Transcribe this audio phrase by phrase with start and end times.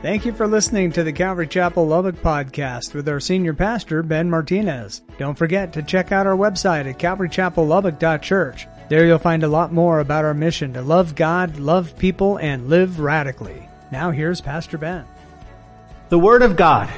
[0.00, 4.30] Thank you for listening to the Calvary Chapel Lubbock podcast with our senior pastor, Ben
[4.30, 5.02] Martinez.
[5.18, 8.68] Don't forget to check out our website at calvarychapellubbock.church.
[8.88, 12.68] There you'll find a lot more about our mission to love God, love people, and
[12.68, 13.68] live radically.
[13.90, 15.04] Now here's Pastor Ben.
[16.10, 16.88] The Word of God,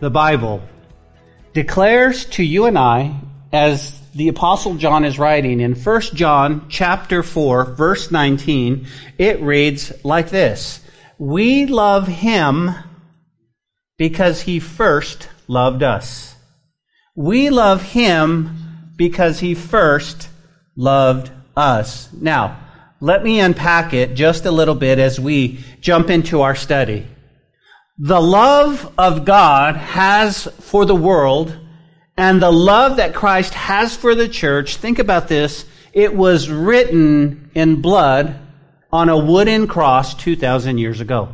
[0.00, 0.60] the Bible,
[1.52, 3.14] declares to you and I,
[3.52, 8.88] as the Apostle John is writing in 1 John chapter 4, verse 19,
[9.18, 10.81] it reads like this.
[11.18, 12.70] We love him
[13.98, 16.34] because he first loved us.
[17.14, 18.58] We love him
[18.96, 20.28] because he first
[20.76, 22.12] loved us.
[22.12, 22.58] Now,
[23.00, 27.06] let me unpack it just a little bit as we jump into our study.
[27.98, 31.56] The love of God has for the world
[32.16, 37.50] and the love that Christ has for the church, think about this, it was written
[37.54, 38.38] in blood
[38.92, 41.32] on a wooden cross 2,000 years ago.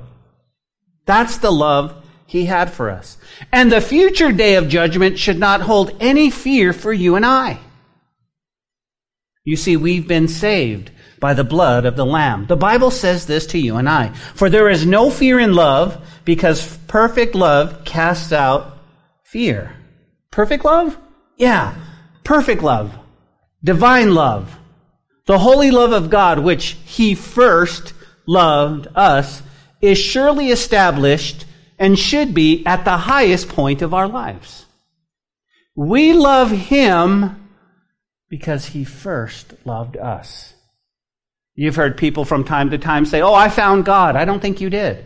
[1.06, 3.16] That's the love he had for us.
[3.50, 7.58] And the future day of judgment should not hold any fear for you and I.
[9.44, 12.46] You see, we've been saved by the blood of the Lamb.
[12.46, 14.12] The Bible says this to you and I.
[14.34, 18.78] For there is no fear in love because perfect love casts out
[19.24, 19.74] fear.
[20.30, 20.98] Perfect love?
[21.38, 21.74] Yeah.
[22.24, 22.94] Perfect love.
[23.64, 24.57] Divine love.
[25.28, 27.92] The holy love of God, which He first
[28.26, 29.42] loved us,
[29.82, 31.44] is surely established
[31.78, 34.64] and should be at the highest point of our lives.
[35.76, 37.46] We love Him
[38.30, 40.54] because He first loved us.
[41.54, 44.16] You've heard people from time to time say, Oh, I found God.
[44.16, 45.04] I don't think you did.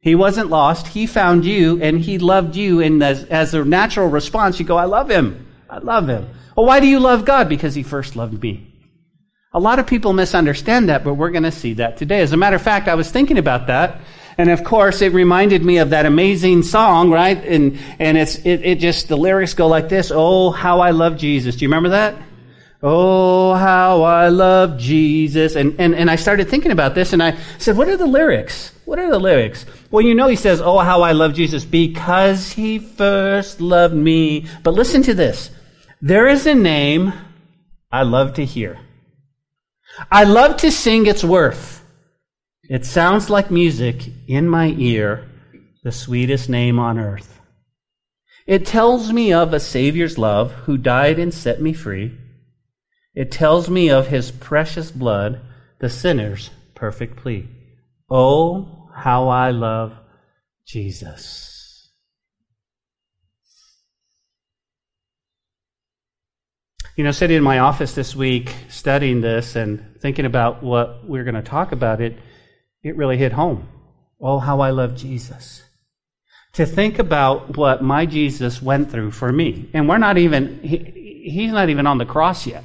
[0.00, 0.86] He wasn't lost.
[0.86, 2.80] He found you and He loved you.
[2.80, 5.46] And as, as a natural response, you go, I love Him.
[5.68, 6.30] I love Him.
[6.56, 7.50] Well, why do you love God?
[7.50, 8.70] Because He first loved me.
[9.54, 12.20] A lot of people misunderstand that, but we're going to see that today.
[12.20, 14.00] As a matter of fact, I was thinking about that.
[14.36, 17.42] And of course, it reminded me of that amazing song, right?
[17.44, 20.10] And, and it's, it, it just, the lyrics go like this.
[20.12, 21.54] Oh, how I love Jesus.
[21.54, 22.16] Do you remember that?
[22.82, 25.54] Oh, how I love Jesus.
[25.54, 28.74] And, and, and I started thinking about this and I said, what are the lyrics?
[28.84, 29.64] What are the lyrics?
[29.90, 34.46] Well, you know, he says, Oh, how I love Jesus because he first loved me.
[34.62, 35.50] But listen to this.
[36.02, 37.12] There is a name
[37.90, 38.78] I love to hear.
[40.10, 41.84] I love to sing its worth.
[42.68, 45.28] It sounds like music in my ear,
[45.82, 47.40] the sweetest name on earth.
[48.46, 52.18] It tells me of a Savior's love who died and set me free.
[53.14, 55.40] It tells me of his precious blood,
[55.80, 57.48] the sinner's perfect plea.
[58.10, 59.94] Oh, how I love
[60.66, 61.53] Jesus.
[66.96, 71.24] You know, sitting in my office this week studying this and thinking about what we're
[71.24, 72.16] going to talk about, it,
[72.84, 73.68] it really hit home.
[74.20, 75.64] Oh, how I love Jesus.
[76.52, 79.68] To think about what my Jesus went through for me.
[79.74, 82.62] And we're not even, he, he's not even on the cross yet.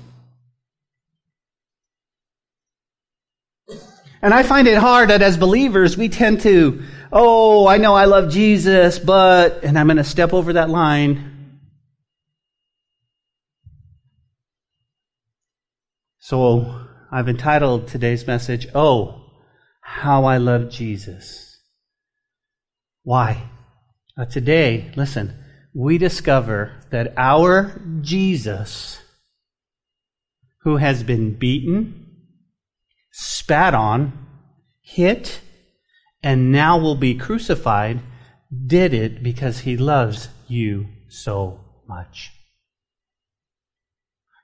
[4.21, 8.05] And I find it hard that as believers, we tend to, oh, I know I
[8.05, 11.38] love Jesus, but, and I'm going to step over that line.
[16.29, 19.31] So I've entitled today's message, Oh,
[19.81, 21.59] How I Love Jesus.
[23.01, 23.49] Why?
[24.15, 25.33] Uh, today, listen,
[25.73, 29.01] we discover that our Jesus,
[30.61, 32.05] who has been beaten,
[33.11, 34.27] spat on,
[34.83, 35.41] hit,
[36.21, 38.01] and now will be crucified,
[38.67, 42.38] did it because he loves you so much.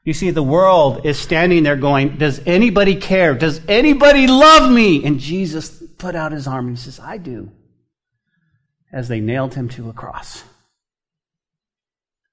[0.06, 3.34] You see, the world is standing there going, Does anybody care?
[3.34, 5.04] Does anybody love me?
[5.04, 7.52] And Jesus put out his arm and says, I do.
[8.94, 10.44] As they nailed him to a cross.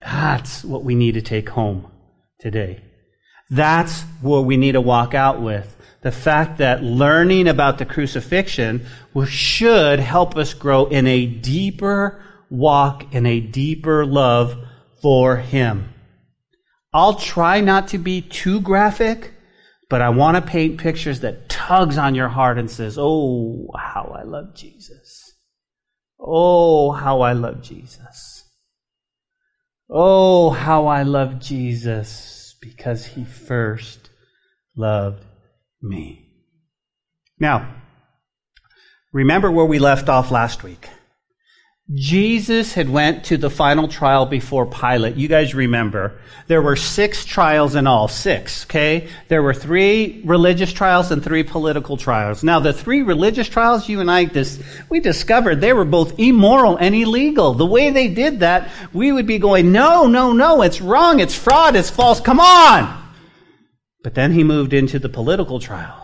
[0.03, 1.91] That's what we need to take home
[2.38, 2.83] today.
[3.49, 5.75] That's what we need to walk out with.
[6.03, 8.84] The fact that learning about the crucifixion
[9.27, 14.57] should help us grow in a deeper walk, in a deeper love
[15.01, 15.91] for Him.
[16.92, 19.33] I'll try not to be too graphic,
[19.89, 24.15] but I want to paint pictures that tugs on your heart and says, "Oh, how
[24.18, 25.33] I love Jesus.
[26.18, 28.44] Oh, how I love Jesus.
[29.89, 34.10] Oh, how I love Jesus because he first
[34.77, 35.24] loved
[35.80, 36.28] me."
[37.39, 37.74] Now,
[39.12, 40.89] remember where we left off last week.
[41.94, 45.16] Jesus had went to the final trial before Pilate.
[45.16, 46.18] You guys remember.
[46.47, 48.09] There were six trials in all.
[48.09, 49.09] Six, okay?
[49.28, 52.42] There were three religious trials and three political trials.
[52.42, 56.77] Now, the three religious trials, you and I, dis- we discovered they were both immoral
[56.77, 57.54] and illegal.
[57.54, 61.36] The way they did that, we would be going, no, no, no, it's wrong, it's
[61.36, 63.12] fraud, it's false, come on!
[64.03, 66.02] But then he moved into the political trial.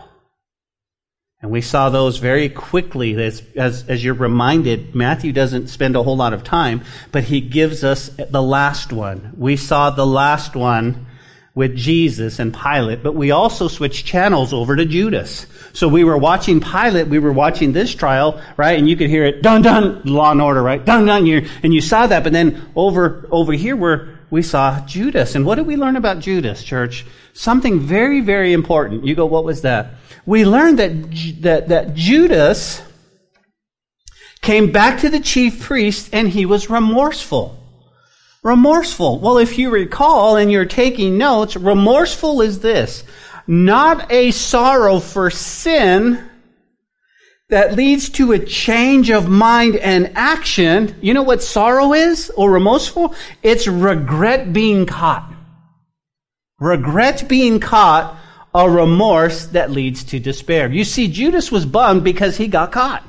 [1.41, 4.93] And we saw those very quickly as, as, as, you're reminded.
[4.93, 6.83] Matthew doesn't spend a whole lot of time,
[7.13, 9.33] but he gives us the last one.
[9.37, 11.05] We saw the last one
[11.55, 15.45] with Jesus and Pilate, but we also switched channels over to Judas.
[15.71, 18.77] So we were watching Pilate, we were watching this trial, right?
[18.77, 20.83] And you could hear it, dun dun, law and order, right?
[20.83, 21.25] Dun dun,
[21.63, 25.35] and you saw that, but then over, over here where we saw Judas.
[25.35, 27.05] And what did we learn about Judas, church?
[27.33, 29.05] Something very, very important.
[29.05, 29.93] You go, what was that?
[30.29, 32.83] We learned that, that, that Judas
[34.43, 37.57] came back to the chief priest and he was remorseful.
[38.43, 39.17] Remorseful.
[39.21, 43.03] Well, if you recall and you're taking notes, remorseful is this.
[43.47, 46.23] Not a sorrow for sin
[47.49, 50.95] that leads to a change of mind and action.
[51.01, 53.15] You know what sorrow is or remorseful?
[53.41, 55.33] It's regret being caught.
[56.59, 58.15] Regret being caught
[58.53, 60.71] a remorse that leads to despair.
[60.71, 63.03] You see, Judas was bummed because he got caught.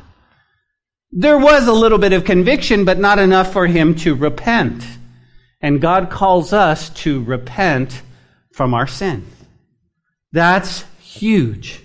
[1.13, 4.85] There was a little bit of conviction, but not enough for him to repent.
[5.61, 8.03] And God calls us to repent
[8.53, 9.27] from our sin.
[10.33, 11.81] That's huge.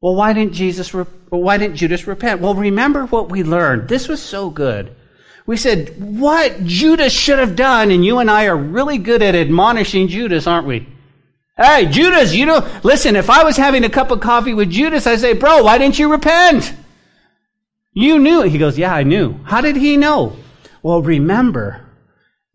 [0.00, 2.40] Well, why didn't Jesus, why didn't Judas repent?
[2.40, 3.88] Well, remember what we learned.
[3.88, 4.94] This was so good.
[5.46, 9.34] We said, what Judas should have done, and you and I are really good at
[9.34, 10.86] admonishing Judas, aren't we?
[11.58, 15.08] Hey, Judas, you know, listen, if I was having a cup of coffee with Judas,
[15.08, 16.72] I say, bro, why didn't you repent?
[17.92, 18.42] You knew.
[18.42, 19.34] He goes, yeah, I knew.
[19.42, 20.36] How did he know?
[20.84, 21.84] Well, remember,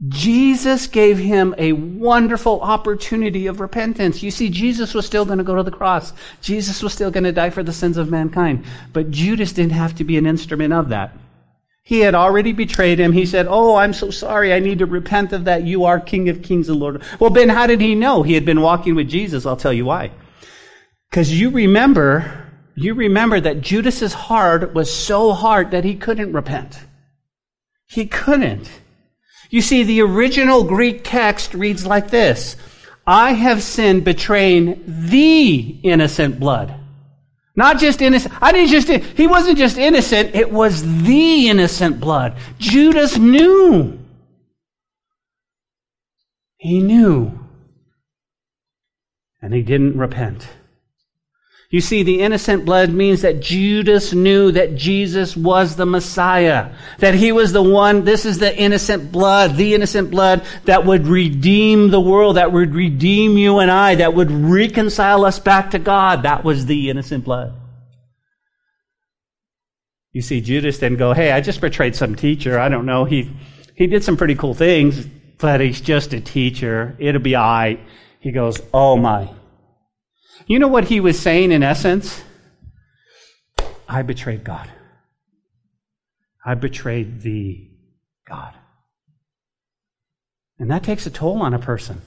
[0.07, 4.23] Jesus gave him a wonderful opportunity of repentance.
[4.23, 6.13] You see, Jesus was still going to go to the cross.
[6.41, 8.63] Jesus was still going to die for the sins of mankind.
[8.93, 11.17] But Judas didn't have to be an instrument of that.
[11.85, 13.11] He had already betrayed him.
[13.11, 14.53] He said, Oh, I'm so sorry.
[14.53, 15.63] I need to repent of that.
[15.63, 17.03] You are King of Kings and Lord.
[17.19, 19.45] Well, Ben, how did he know he had been walking with Jesus?
[19.45, 20.11] I'll tell you why.
[21.09, 26.79] Because you remember, you remember that Judas's heart was so hard that he couldn't repent.
[27.85, 28.71] He couldn't.
[29.49, 32.55] You see, the original Greek text reads like this.
[33.05, 36.73] I have sinned betraying the innocent blood.
[37.55, 38.33] Not just innocent.
[38.41, 42.35] I didn't just, he wasn't just innocent, it was the innocent blood.
[42.57, 43.99] Judas knew.
[46.57, 47.39] He knew.
[49.41, 50.47] And he didn't repent.
[51.73, 57.15] You see, the innocent blood means that Judas knew that Jesus was the Messiah, that
[57.15, 61.89] he was the one, this is the innocent blood, the innocent blood that would redeem
[61.89, 66.21] the world, that would redeem you and I, that would reconcile us back to God.
[66.21, 67.55] That was the innocent blood.
[70.11, 72.59] You see, Judas didn't go, hey, I just betrayed some teacher.
[72.59, 73.03] I don't know.
[73.05, 73.31] He,
[73.73, 75.07] he did some pretty cool things,
[75.39, 76.95] but he's just a teacher.
[76.99, 77.79] It'll be all right.
[78.19, 79.27] He goes, oh my.
[80.45, 82.23] You know what he was saying in essence?
[83.87, 84.69] I betrayed God.
[86.45, 87.69] I betrayed the
[88.27, 88.53] God.
[90.59, 92.01] And that takes a toll on a person.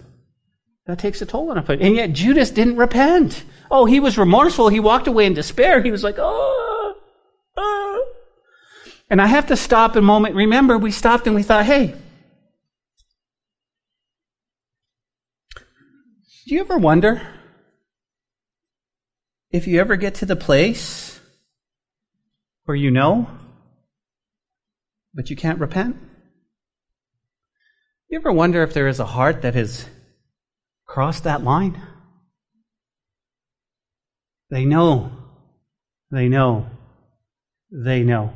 [0.86, 1.84] That takes a toll on a person.
[1.84, 3.44] And yet Judas didn't repent.
[3.70, 4.68] Oh, he was remorseful.
[4.68, 5.82] He walked away in despair.
[5.82, 6.94] He was like, oh,
[7.56, 8.12] oh.
[9.10, 10.34] And I have to stop a moment.
[10.34, 11.94] Remember, we stopped and we thought, hey,
[16.46, 17.26] do you ever wonder
[19.50, 21.20] if you ever get to the place
[22.64, 23.28] where you know,
[25.14, 25.96] but you can't repent,
[28.08, 29.86] you ever wonder if there is a heart that has
[30.86, 31.80] crossed that line?
[34.50, 35.10] They know,
[36.10, 36.66] they know,
[37.70, 38.32] they know.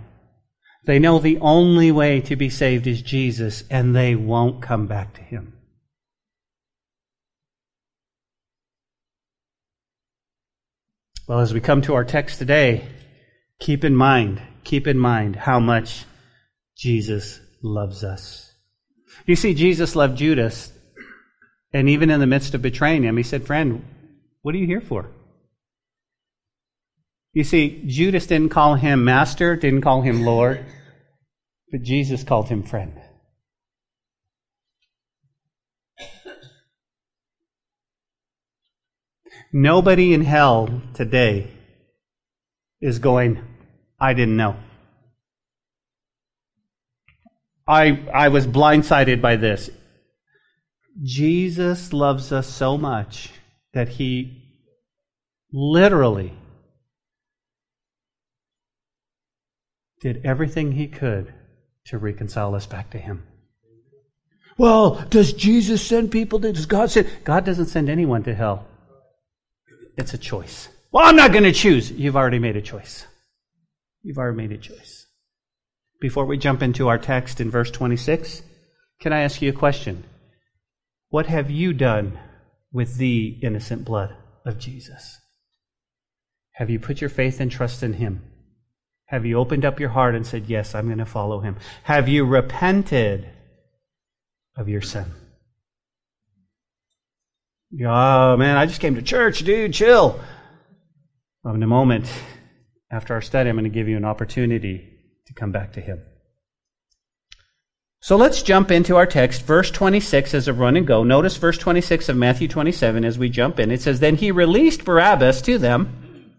[0.87, 5.15] They know the only way to be saved is Jesus, and they won't come back
[5.15, 5.60] to Him.
[11.31, 12.89] Well, as we come to our text today,
[13.61, 16.05] keep in mind, keep in mind how much
[16.77, 18.53] Jesus loves us.
[19.27, 20.73] You see, Jesus loved Judas,
[21.73, 23.81] and even in the midst of betraying him, he said, Friend,
[24.43, 25.09] what are you here for?
[27.33, 30.67] You see, Judas didn't call him master, didn't call him Lord,
[31.71, 33.01] but Jesus called him friend.
[39.53, 41.51] Nobody in hell today
[42.81, 43.43] is going,
[43.99, 44.57] I didn't know.
[47.67, 49.71] I, I was blindsided by this.
[51.03, 53.31] Jesus loves us so much
[53.75, 54.41] that he
[55.53, 56.33] literally
[60.01, 61.33] did everything he could
[61.87, 63.25] to reconcile us back to him.
[64.59, 67.09] Well, does Jesus send people to, does God send?
[67.25, 68.67] God doesn't send anyone to hell.
[70.01, 70.69] It's a choice.
[70.91, 71.93] Well, I'm not going to choose.
[71.93, 73.07] You've already made a choice.
[74.03, 75.07] You've already made a choice.
[76.01, 78.43] Before we jump into our text in verse 26,
[78.99, 80.05] can I ask you a question?
[81.11, 82.19] What have you done
[82.73, 84.17] with the innocent blood
[84.47, 85.19] of Jesus?
[86.53, 88.23] Have you put your faith and trust in Him?
[89.07, 91.57] Have you opened up your heart and said, Yes, I'm going to follow Him?
[91.83, 93.29] Have you repented
[94.57, 95.13] of your sin?
[97.73, 100.21] Oh, man, I just came to church, dude, chill.
[101.45, 102.11] Well, in a moment,
[102.91, 104.89] after our study, I'm going to give you an opportunity
[105.27, 106.03] to come back to Him.
[108.01, 111.05] So let's jump into our text, verse 26 as a run and go.
[111.05, 113.71] Notice verse 26 of Matthew 27 as we jump in.
[113.71, 116.35] It says, Then he released Barabbas to them,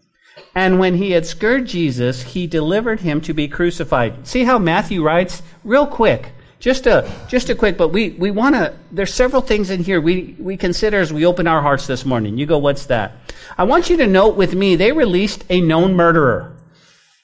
[0.54, 4.26] and when he had scourged Jesus, he delivered him to be crucified.
[4.26, 5.40] See how Matthew writes?
[5.64, 6.32] Real quick.
[6.62, 10.00] Just a, just a quick, but we, we want to, there's several things in here
[10.00, 12.38] we, we consider as we open our hearts this morning.
[12.38, 13.16] You go, what's that?
[13.58, 16.56] I want you to note with me, they released a known murderer.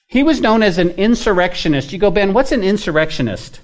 [0.09, 1.93] He was known as an insurrectionist.
[1.93, 3.61] You go, Ben, what's an insurrectionist?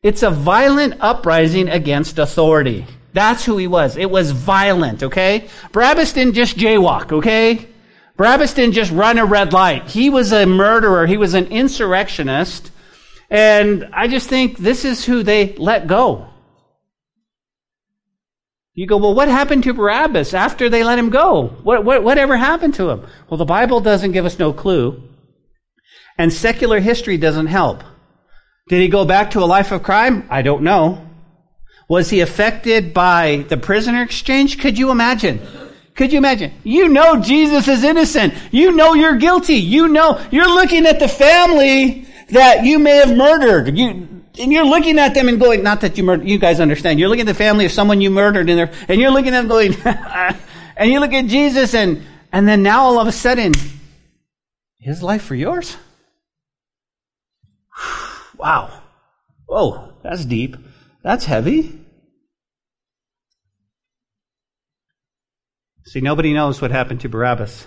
[0.00, 2.86] It's a violent uprising against authority.
[3.12, 3.96] That's who he was.
[3.96, 5.48] It was violent, okay?
[5.72, 7.66] Barabbas didn't just jaywalk, okay?
[8.16, 9.88] Barabbas didn't just run a red light.
[9.88, 11.08] He was a murderer.
[11.08, 12.69] He was an insurrectionist
[13.30, 16.26] and I just think this is who they let go.
[18.74, 21.48] You go, well, what happened to Barabbas after they let him go?
[21.62, 23.06] What, what, whatever happened to him?
[23.28, 25.02] Well, the Bible doesn't give us no clue.
[26.18, 27.84] And secular history doesn't help.
[28.68, 30.26] Did he go back to a life of crime?
[30.30, 31.06] I don't know.
[31.88, 34.60] Was he affected by the prisoner exchange?
[34.60, 35.40] Could you imagine?
[35.96, 36.52] Could you imagine?
[36.62, 38.32] You know Jesus is innocent.
[38.52, 39.56] You know you're guilty.
[39.56, 43.76] You know you're looking at the family that you may have murdered.
[43.76, 44.08] You,
[44.38, 46.98] and you're looking at them and going, not that you murdered, you guys understand.
[46.98, 49.42] You're looking at the family of someone you murdered in there, and you're looking at
[49.42, 49.74] them going,
[50.76, 53.52] and you look at Jesus and, and then now all of a sudden,
[54.78, 55.76] his life for yours?
[58.36, 58.82] wow.
[59.46, 60.56] Whoa, that's deep.
[61.02, 61.80] That's heavy.
[65.86, 67.66] See, nobody knows what happened to Barabbas.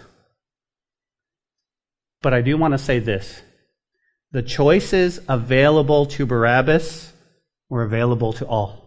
[2.22, 3.42] But I do want to say this.
[4.34, 7.14] The choices available to Barabbas
[7.70, 8.84] were available to all.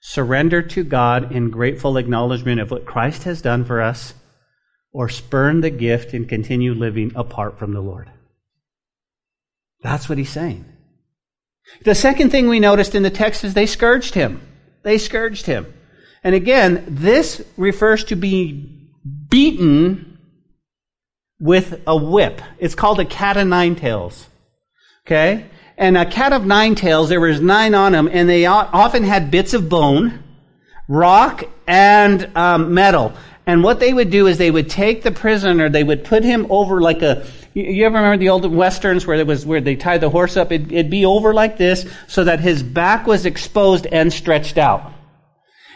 [0.00, 4.14] Surrender to God in grateful acknowledgement of what Christ has done for us,
[4.92, 8.10] or spurn the gift and continue living apart from the Lord.
[9.82, 10.64] That's what he's saying.
[11.84, 14.40] The second thing we noticed in the text is they scourged him.
[14.82, 15.72] They scourged him.
[16.24, 18.88] And again, this refers to being
[19.28, 20.09] beaten
[21.40, 22.40] with a whip.
[22.58, 24.28] It's called a cat of nine tails.
[25.06, 25.46] Okay?
[25.76, 29.30] And a cat of nine tails, there was nine on them, and they often had
[29.30, 30.22] bits of bone,
[30.86, 33.14] rock, and um, metal.
[33.46, 36.46] And what they would do is they would take the prisoner, they would put him
[36.50, 37.26] over like a.
[37.54, 40.52] You ever remember the old westerns where it was where they tied the horse up?
[40.52, 44.92] It'd, it'd be over like this, so that his back was exposed and stretched out.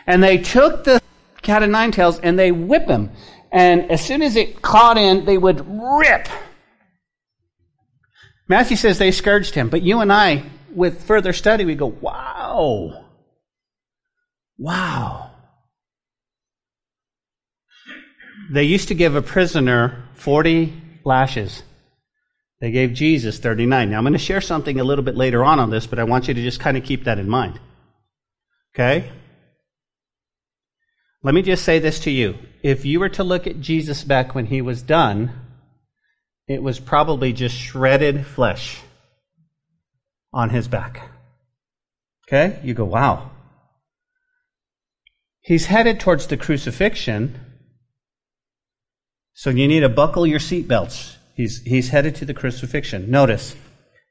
[0.06, 1.00] And they took the
[1.42, 3.10] cat of nine tails and they whip him.
[3.54, 6.28] And as soon as it caught in, they would rip.
[8.48, 9.68] Matthew says they scourged him.
[9.68, 10.42] But you and I,
[10.74, 13.06] with further study, we go, wow.
[14.58, 15.30] Wow.
[18.50, 20.72] They used to give a prisoner 40
[21.04, 21.62] lashes.
[22.60, 23.88] They gave Jesus 39.
[23.88, 26.04] Now, I'm going to share something a little bit later on on this, but I
[26.04, 27.60] want you to just kind of keep that in mind.
[28.74, 29.12] Okay?
[31.24, 32.36] Let me just say this to you.
[32.62, 35.32] If you were to look at Jesus back when he was done,
[36.46, 38.78] it was probably just shredded flesh
[40.34, 41.08] on his back.
[42.28, 42.60] Okay?
[42.62, 43.30] You go, wow.
[45.40, 47.40] He's headed towards the crucifixion,
[49.32, 51.16] so you need to buckle your seatbelts.
[51.34, 53.10] He's, he's headed to the crucifixion.
[53.10, 53.56] Notice,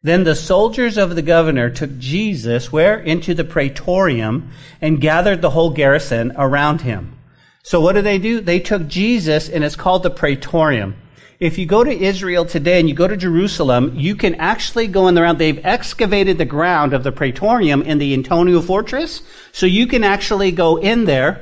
[0.04, 3.00] then the soldiers of the governor took Jesus where?
[3.00, 7.18] Into the praetorium and gathered the whole garrison around him.
[7.64, 8.42] So what did they do?
[8.42, 10.96] They took Jesus and it's called the praetorium.
[11.40, 15.08] If you go to Israel today and you go to Jerusalem, you can actually go
[15.08, 15.40] in the ground.
[15.40, 19.22] They've excavated the ground of the praetorium in the Antonia fortress.
[19.54, 21.42] So you can actually go in there.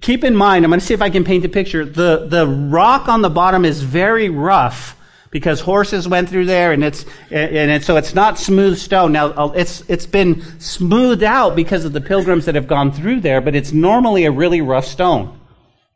[0.00, 1.84] Keep in mind, I'm going to see if I can paint the picture.
[1.84, 4.96] The, the rock on the bottom is very rough
[5.32, 9.12] because horses went through there and it's, and it's, so it's not smooth stone.
[9.12, 13.22] Now, uh, it's, it's been smoothed out because of the pilgrims that have gone through
[13.22, 15.40] there, but it's normally a really rough stone.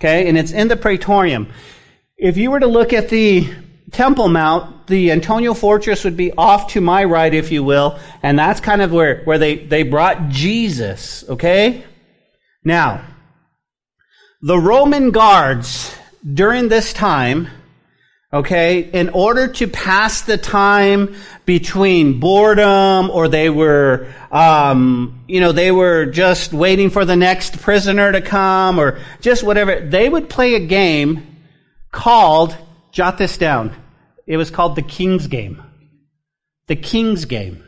[0.00, 0.26] Okay?
[0.28, 1.49] And it's in the Praetorium.
[2.16, 3.47] If you were to look at the
[3.93, 8.38] Temple Mount, the Antonia Fortress would be off to my right, if you will, and
[8.38, 11.85] that's kind of where, where they, they brought Jesus, okay?
[12.64, 13.05] Now,
[14.40, 15.95] the Roman guards
[16.33, 17.49] during this time,
[18.37, 21.14] okay, in order to pass the time
[21.45, 27.61] between boredom or they were, um, you know, they were just waiting for the next
[27.61, 31.37] prisoner to come or just whatever, they would play a game
[31.93, 32.57] called,
[32.93, 33.75] jot this down,
[34.26, 35.62] it was called the King's Game.
[36.66, 37.62] The King's Game.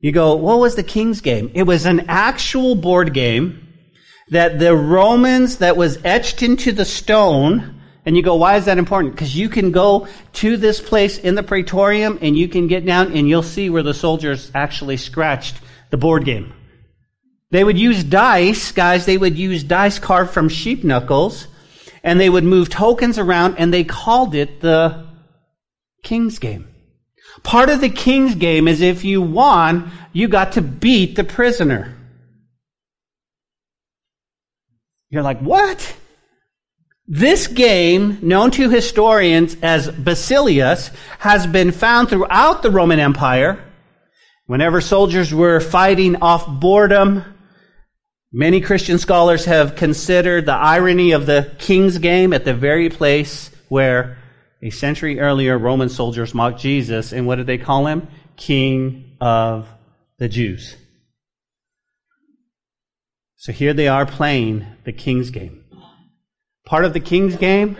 [0.00, 1.50] You go, what was the King's Game?
[1.54, 3.66] It was an actual board game
[4.30, 7.77] that the Romans that was etched into the stone,
[8.08, 9.14] and you go, why is that important?
[9.14, 13.12] Because you can go to this place in the Praetorium and you can get down
[13.12, 15.56] and you'll see where the soldiers actually scratched
[15.90, 16.54] the board game.
[17.50, 21.48] They would use dice, guys, they would use dice carved from sheep knuckles,
[22.02, 25.06] and they would move tokens around and they called it the
[26.02, 26.66] King's Game.
[27.42, 31.94] Part of the King's Game is if you won, you got to beat the prisoner.
[35.10, 35.94] You're like, what?
[37.10, 43.64] This game, known to historians as Basilius, has been found throughout the Roman Empire.
[44.44, 47.24] Whenever soldiers were fighting off boredom,
[48.30, 53.50] many Christian scholars have considered the irony of the king's game at the very place
[53.70, 54.18] where
[54.60, 57.12] a century earlier Roman soldiers mocked Jesus.
[57.12, 58.06] And what did they call him?
[58.36, 59.66] King of
[60.18, 60.76] the Jews.
[63.36, 65.64] So here they are playing the king's game.
[66.68, 67.78] Part of the king's game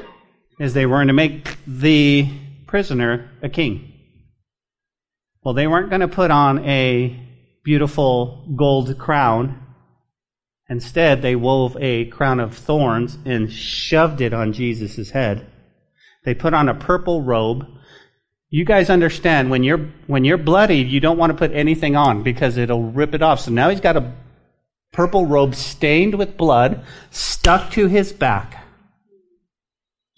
[0.58, 2.26] is they were going to make the
[2.66, 3.92] prisoner a king.
[5.44, 7.22] Well, they weren't going to put on a
[7.62, 9.62] beautiful gold crown.
[10.70, 15.46] Instead, they wove a crown of thorns and shoved it on Jesus' head.
[16.24, 17.66] They put on a purple robe.
[18.48, 22.22] You guys understand when you're when you're bloodied, you don't want to put anything on
[22.22, 23.40] because it'll rip it off.
[23.40, 24.14] So now he's got a
[24.94, 28.57] purple robe stained with blood stuck to his back.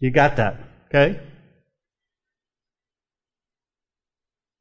[0.01, 0.57] You got that,
[0.89, 1.21] okay?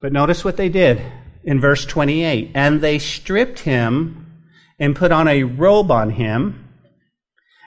[0.01, 1.01] But notice what they did
[1.43, 2.51] in verse 28.
[2.53, 4.43] And they stripped him
[4.77, 6.67] and put on a robe on him.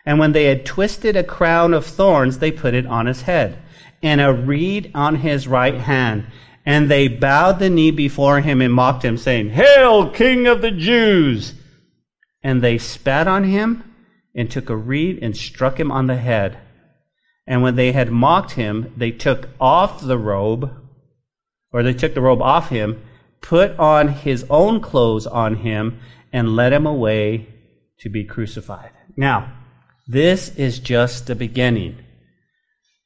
[0.05, 3.59] And when they had twisted a crown of thorns, they put it on his head
[4.03, 6.27] and a reed on his right hand.
[6.67, 10.71] And they bowed the knee before him and mocked him, saying, Hail, King of the
[10.71, 11.55] Jews!
[12.43, 13.85] And they spat on him
[14.35, 16.59] and took a reed and struck him on the head.
[17.47, 20.71] And when they had mocked him, they took off the robe,
[21.73, 23.03] or they took the robe off him,
[23.41, 26.01] put on his own clothes on him,
[26.33, 27.49] and led him away
[28.01, 28.91] to be crucified.
[29.17, 29.53] Now,
[30.07, 31.99] this is just the beginning.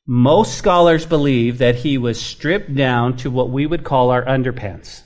[0.06, 5.02] Most scholars believe that he was stripped down to what we would call our underpants.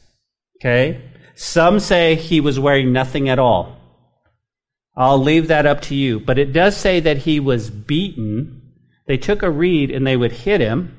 [0.61, 1.11] Okay?
[1.35, 3.79] Some say he was wearing nothing at all.
[4.95, 6.21] I'll leave that up to you.
[6.21, 8.60] But it does say that he was beaten.
[9.07, 10.97] They took a reed and they would hit him.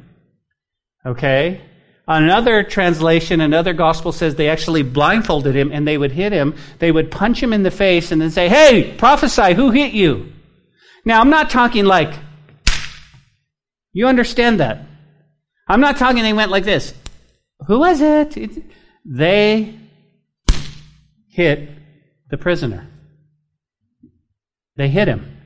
[1.06, 1.62] Okay?
[2.08, 6.56] Another translation, another gospel says they actually blindfolded him and they would hit him.
[6.80, 10.34] They would punch him in the face and then say, Hey, prophesy, who hit you?
[11.06, 12.14] Now, I'm not talking like
[13.94, 14.86] you understand that?
[15.68, 16.94] I'm not talking they went like this.
[17.68, 18.38] Who was it?
[19.06, 19.78] they
[21.30, 21.70] hit
[22.30, 22.88] the prisoner.
[24.76, 25.41] They hit him.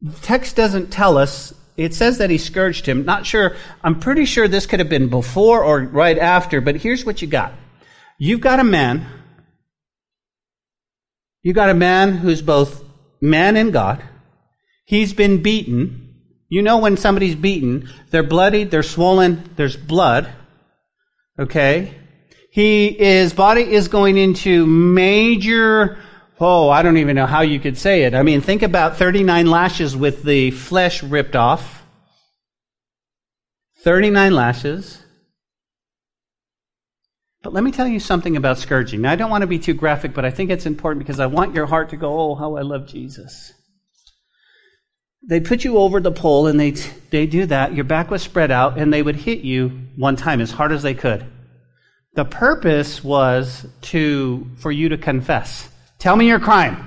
[0.00, 1.54] The text doesn't tell us.
[1.76, 3.04] It says that he scourged him.
[3.04, 3.56] Not sure.
[3.82, 7.28] I'm pretty sure this could have been before or right after, but here's what you
[7.28, 7.52] got.
[8.18, 9.06] You've got a man.
[11.42, 12.82] You've got a man who's both
[13.20, 14.02] man and God.
[14.86, 16.14] He's been beaten.
[16.48, 20.32] You know when somebody's beaten, they're bloodied, they're swollen, there's blood.
[21.38, 21.94] Okay?
[22.50, 25.98] He his body is going into major
[26.40, 28.14] oh, I don't even know how you could say it.
[28.14, 31.82] I mean, think about 39 lashes with the flesh ripped off.
[33.82, 35.02] 39 lashes.
[37.42, 39.02] But let me tell you something about scourging.
[39.02, 41.26] Now, I don't want to be too graphic, but I think it's important because I
[41.26, 43.52] want your heart to go, oh, how I love Jesus.
[45.28, 47.74] They'd put you over the pole and they'd, they do that.
[47.74, 50.82] Your back was spread out and they would hit you one time as hard as
[50.82, 51.24] they could.
[52.14, 55.68] The purpose was to, for you to confess.
[55.98, 56.82] Tell me your crime.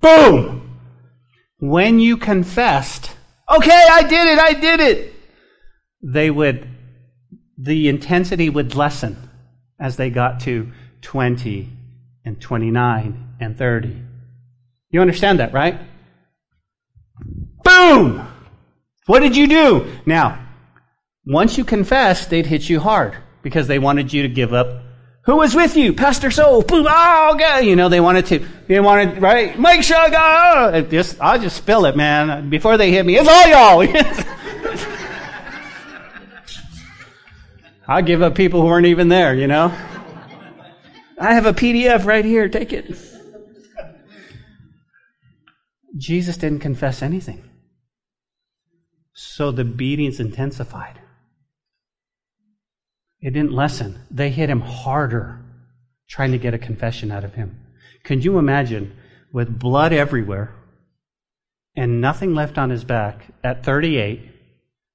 [0.00, 0.54] Boom!
[1.64, 3.10] when you confessed,
[3.50, 5.14] okay, I did it, I did it,
[6.02, 6.68] they would,
[7.56, 9.16] the intensity would lessen
[9.80, 11.70] as they got to 20
[12.26, 14.02] and 29 and 30.
[14.90, 15.80] You understand that, right?
[17.64, 18.28] Boom!
[19.06, 19.90] What did you do?
[20.04, 20.46] Now,
[21.24, 24.82] once you confessed, they'd hit you hard because they wanted you to give up.
[25.24, 25.92] Who was with you?
[25.94, 26.60] Pastor So.
[26.62, 26.86] Boom!
[26.88, 27.64] Oh, God!
[27.64, 29.58] You know, they wanted to, they wanted, right?
[29.58, 30.90] Mike Shaga!
[30.90, 32.50] Just, I'll just spill it, man.
[32.50, 33.82] Before they hit me, it's all y'all!
[37.88, 39.74] I'll give up people who weren't even there, you know?
[41.18, 42.48] I have a PDF right here.
[42.48, 42.94] Take it.
[45.96, 47.48] Jesus didn't confess anything.
[49.12, 50.98] So the beatings intensified.
[53.24, 53.98] It didn't lessen.
[54.10, 55.40] They hit him harder,
[56.10, 57.58] trying to get a confession out of him.
[58.04, 58.94] Can you imagine,
[59.32, 60.54] with blood everywhere
[61.74, 64.30] and nothing left on his back at 38,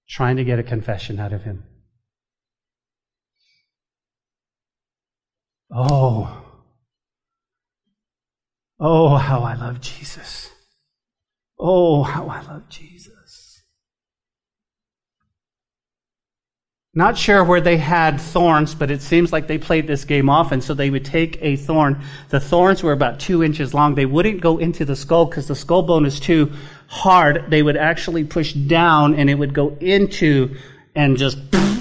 [0.08, 1.64] trying to get a confession out of him?
[5.72, 6.46] Oh,
[8.80, 10.52] oh, how I love Jesus.
[11.58, 13.19] Oh, how I love Jesus.
[17.00, 20.60] Not sure where they had thorns, but it seems like they played this game often.
[20.60, 22.04] So they would take a thorn.
[22.28, 23.96] The thorns were about two inches long.
[23.96, 26.52] They wouldn't go into the skull because the skull bone is too
[26.88, 27.46] hard.
[27.48, 30.58] They would actually push down and it would go into
[30.94, 31.38] and just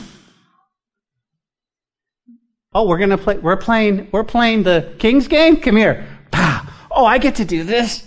[2.72, 3.38] Oh, we're gonna play.
[3.38, 4.07] We're playing.
[4.12, 5.57] We're playing the King's game.
[5.57, 6.07] Come here.
[6.31, 6.64] Pow.
[6.92, 8.07] Oh, I get to do this.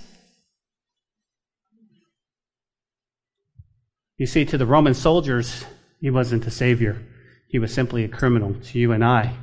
[4.18, 5.66] You see, to the Roman soldiers,
[6.02, 7.02] he wasn't a savior.
[7.48, 8.56] He was simply a criminal.
[8.56, 9.36] To you and I,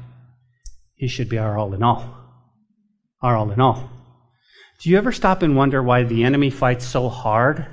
[0.97, 2.15] he should be our all in all.
[3.23, 3.89] Our all in all.
[4.81, 7.67] Do you ever stop and wonder why the enemy fights so hard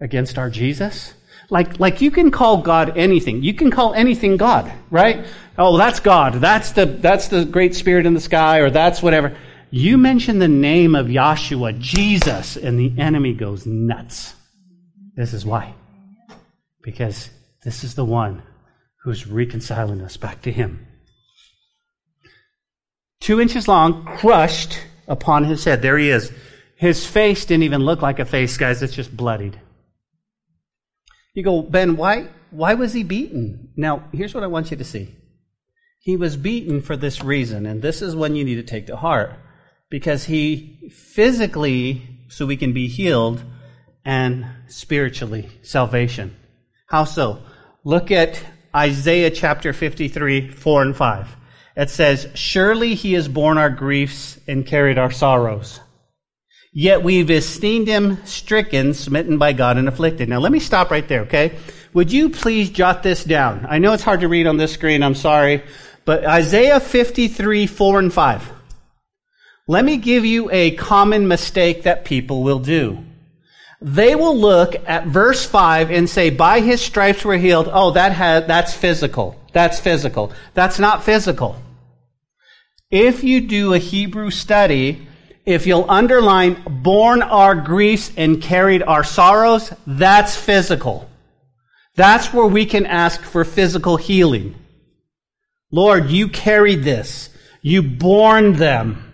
[0.00, 1.14] against our Jesus?
[1.50, 3.42] Like, like you can call God anything.
[3.42, 5.26] You can call anything God, right?
[5.56, 6.34] Oh, that's God.
[6.34, 9.36] That's the, that's the great spirit in the sky, or that's whatever.
[9.70, 14.34] You mention the name of Yahshua, Jesus, and the enemy goes nuts.
[15.14, 15.74] This is why.
[16.82, 17.30] Because
[17.68, 18.42] this is the one
[19.04, 20.86] who's reconciling us back to Him.
[23.20, 25.82] Two inches long, crushed upon his head.
[25.82, 26.32] There he is.
[26.76, 28.82] His face didn't even look like a face, guys.
[28.82, 29.60] It's just bloodied.
[31.34, 33.68] You go, Ben, why, why was he beaten?
[33.76, 35.14] Now, here's what I want you to see.
[36.00, 38.96] He was beaten for this reason, and this is one you need to take to
[38.96, 39.34] heart.
[39.90, 43.42] Because he physically, so we can be healed,
[44.06, 46.34] and spiritually, salvation.
[46.86, 47.42] How so?
[47.84, 48.42] Look at
[48.74, 51.36] Isaiah chapter 53, 4 and 5.
[51.76, 55.80] It says, Surely he has borne our griefs and carried our sorrows.
[56.72, 60.28] Yet we've esteemed him stricken, smitten by God, and afflicted.
[60.28, 61.56] Now let me stop right there, okay?
[61.94, 63.64] Would you please jot this down?
[63.68, 65.62] I know it's hard to read on this screen, I'm sorry.
[66.04, 68.52] But Isaiah 53, 4 and 5.
[69.68, 73.04] Let me give you a common mistake that people will do.
[73.80, 77.68] They will look at verse 5 and say, by his stripes we're healed.
[77.72, 79.40] Oh, that has, that's physical.
[79.52, 80.32] That's physical.
[80.54, 81.56] That's not physical.
[82.90, 85.06] If you do a Hebrew study,
[85.44, 91.08] if you'll underline, borne our griefs and carried our sorrows, that's physical.
[91.94, 94.54] That's where we can ask for physical healing.
[95.70, 97.30] Lord, you carried this.
[97.62, 99.07] You borne them.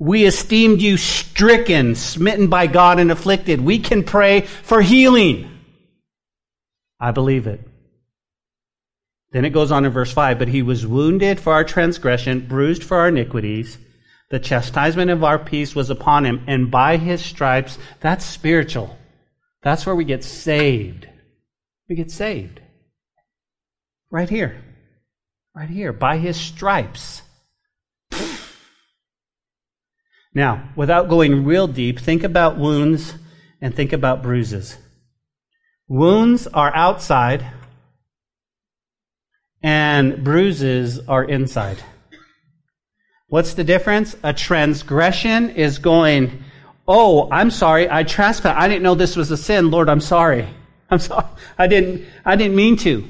[0.00, 3.60] We esteemed you stricken, smitten by God, and afflicted.
[3.60, 5.60] We can pray for healing.
[6.98, 7.60] I believe it.
[9.30, 12.82] Then it goes on in verse 5 But he was wounded for our transgression, bruised
[12.82, 13.76] for our iniquities.
[14.30, 18.96] The chastisement of our peace was upon him, and by his stripes, that's spiritual.
[19.62, 21.08] That's where we get saved.
[21.90, 22.60] We get saved.
[24.10, 24.64] Right here.
[25.54, 25.92] Right here.
[25.92, 27.20] By his stripes.
[30.34, 33.14] Now, without going real deep, think about wounds
[33.60, 34.76] and think about bruises.
[35.88, 37.44] Wounds are outside,
[39.62, 41.82] and bruises are inside.
[43.28, 44.16] What's the difference?
[44.22, 46.44] A transgression is going,
[46.86, 48.58] Oh, I'm sorry, I trespassed.
[48.58, 49.70] I didn't know this was a sin.
[49.70, 50.48] Lord, I'm sorry.
[50.90, 51.26] I'm sorry.
[51.56, 53.08] I didn't, I didn't mean to.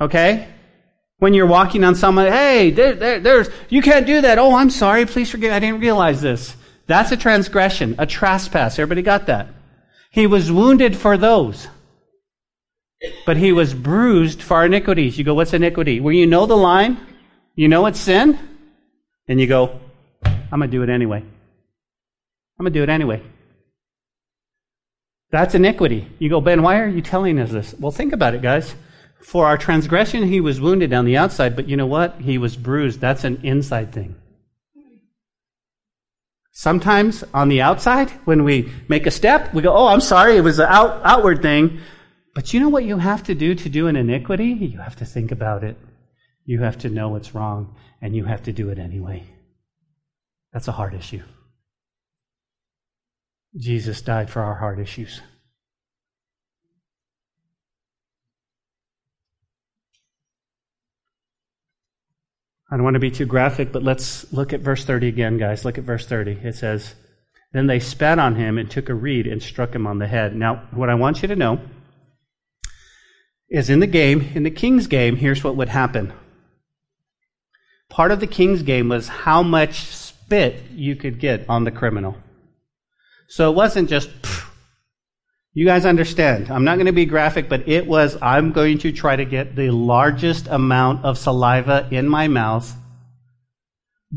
[0.00, 0.48] Okay?
[1.18, 4.38] When you're walking on someone, hey, there, there, there's, you can't do that.
[4.38, 5.04] Oh, I'm sorry.
[5.04, 5.52] Please forgive.
[5.52, 6.54] I didn't realize this.
[6.86, 8.78] That's a transgression, a trespass.
[8.78, 9.48] Everybody got that?
[10.10, 11.68] He was wounded for those.
[13.26, 15.18] But he was bruised for our iniquities.
[15.18, 16.00] You go, what's iniquity?
[16.00, 16.98] Where you know the line,
[17.54, 18.38] you know it's sin,
[19.28, 19.78] and you go,
[20.24, 21.18] I'm going to do it anyway.
[21.18, 23.22] I'm going to do it anyway.
[25.30, 26.08] That's iniquity.
[26.18, 27.74] You go, Ben, why are you telling us this?
[27.78, 28.74] Well, think about it, guys.
[29.22, 32.20] For our transgression, he was wounded on the outside, but you know what?
[32.20, 33.00] He was bruised.
[33.00, 34.16] That's an inside thing.
[36.52, 40.40] Sometimes on the outside, when we make a step, we go, oh, I'm sorry, it
[40.40, 41.80] was an out, outward thing.
[42.34, 44.46] But you know what you have to do to do an iniquity?
[44.46, 45.76] You have to think about it.
[46.44, 49.24] You have to know it's wrong, and you have to do it anyway.
[50.52, 51.22] That's a hard issue.
[53.56, 55.20] Jesus died for our heart issues.
[62.70, 65.64] I don't want to be too graphic, but let's look at verse 30 again, guys.
[65.64, 66.32] Look at verse 30.
[66.42, 66.94] It says,
[67.52, 70.36] Then they spat on him and took a reed and struck him on the head.
[70.36, 71.60] Now, what I want you to know
[73.48, 76.12] is in the game, in the king's game, here's what would happen.
[77.88, 82.16] Part of the king's game was how much spit you could get on the criminal.
[83.28, 84.10] So it wasn't just,
[85.58, 86.52] you guys understand.
[86.52, 89.56] I'm not going to be graphic, but it was, I'm going to try to get
[89.56, 92.72] the largest amount of saliva in my mouth,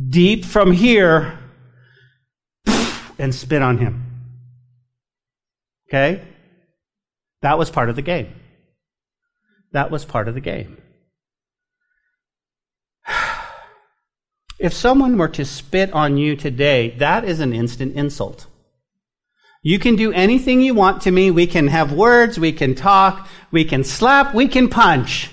[0.08, 1.39] deep from here,
[3.17, 4.04] and spit on him.
[5.89, 6.21] Okay?
[7.41, 8.36] That was part of the game.
[9.71, 10.77] That was part of the game.
[14.60, 18.45] If someone were to spit on you today, that is an instant insult.
[19.63, 21.30] You can do anything you want to me.
[21.30, 25.30] We can have words, we can talk, we can slap, we can punch,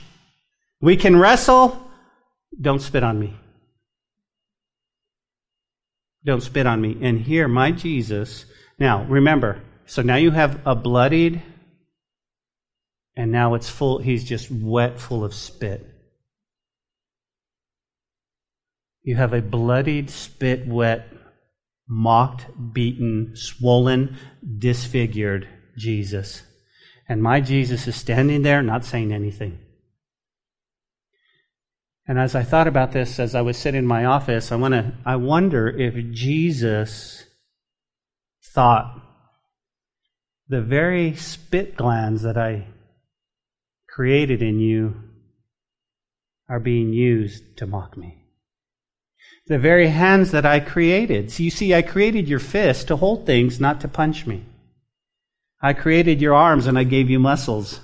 [0.80, 1.90] we can wrestle.
[2.60, 3.38] Don't spit on me.
[6.24, 6.98] Don't spit on me.
[7.00, 8.44] And here, my Jesus.
[8.78, 11.42] Now, remember, so now you have a bloodied,
[13.16, 15.86] and now it's full, he's just wet, full of spit.
[19.02, 21.08] You have a bloodied, spit wet
[21.88, 24.16] mocked, beaten, swollen,
[24.58, 26.42] disfigured Jesus.
[27.08, 29.58] And my Jesus is standing there, not saying anything.
[32.06, 34.72] And as I thought about this, as I was sitting in my office, I want
[34.72, 37.24] to, I wonder if Jesus
[38.54, 39.02] thought
[40.48, 42.66] the very spit glands that I
[43.88, 44.96] created in you
[46.48, 48.17] are being used to mock me
[49.48, 51.32] the very hands that I created.
[51.32, 54.44] So you see, I created your fist to hold things, not to punch me.
[55.62, 57.80] I created your arms and I gave you muscles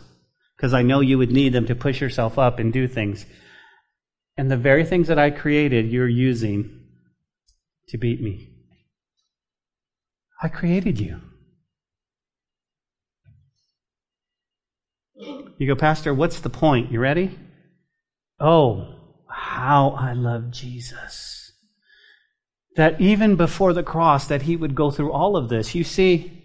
[0.56, 3.24] because I know you would need them to push yourself up and do things.
[4.36, 6.82] And the very things that I created, you're using
[7.88, 8.50] to beat me.
[10.42, 11.20] I created you.
[15.56, 16.92] You go, Pastor, what's the point?
[16.92, 17.38] You ready?
[18.38, 18.98] Oh,
[19.28, 21.43] how I love Jesus
[22.76, 25.74] that even before the cross that he would go through all of this.
[25.74, 26.42] You see,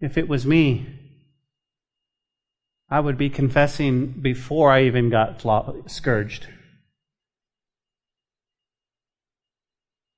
[0.00, 0.86] if it was me,
[2.88, 5.42] I would be confessing before I even got
[5.86, 6.46] scourged.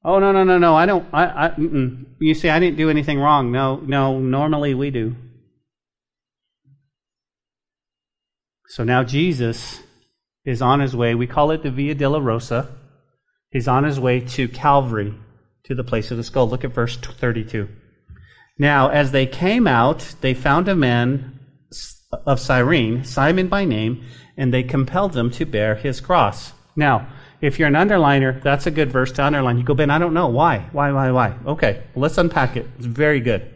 [0.05, 0.77] Oh no no no no!
[0.77, 1.07] I don't.
[1.13, 3.51] I, I you see, I didn't do anything wrong.
[3.51, 4.19] No no.
[4.19, 5.17] Normally we do.
[8.69, 9.83] So now Jesus
[10.45, 11.15] is on his way.
[11.15, 12.78] We call it the Via Dolorosa.
[13.51, 15.15] He's on his way to Calvary,
[15.65, 16.49] to the place of the skull.
[16.49, 17.69] Look at verse 32.
[18.59, 21.39] Now, as they came out, they found a man
[22.27, 24.05] of Cyrene, Simon by name,
[24.37, 26.53] and they compelled them to bear his cross.
[26.77, 27.09] Now,
[27.41, 29.59] if you're an underliner, that's a good verse to underline.
[29.59, 30.29] You go, Ben, I don't know.
[30.29, 30.69] Why?
[30.73, 31.35] Why, why, why?
[31.47, 32.67] Okay, well, let's unpack it.
[32.77, 33.55] It's very good.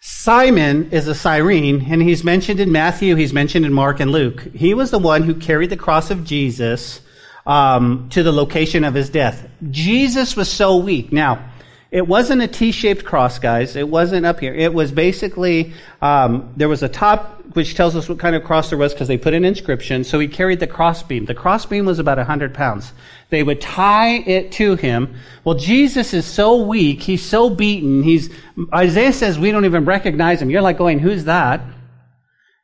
[0.00, 4.48] Simon is a Cyrene, and he's mentioned in Matthew, he's mentioned in Mark and Luke.
[4.54, 7.00] He was the one who carried the cross of Jesus
[7.46, 9.48] um, to the location of his death.
[9.70, 11.12] Jesus was so weak.
[11.12, 11.50] Now,
[11.90, 13.76] it wasn't a T-shaped cross, guys.
[13.76, 14.52] It wasn't up here.
[14.52, 18.70] It was basically um, there was a top which tells us what kind of cross
[18.70, 20.04] there was because they put an inscription.
[20.04, 21.24] So he carried the crossbeam.
[21.24, 22.92] The crossbeam was about hundred pounds.
[23.30, 25.16] They would tie it to him.
[25.44, 27.00] Well, Jesus is so weak.
[27.02, 28.02] He's so beaten.
[28.02, 28.30] He's
[28.74, 30.50] Isaiah says we don't even recognize him.
[30.50, 31.60] You're like going, "Who's that?"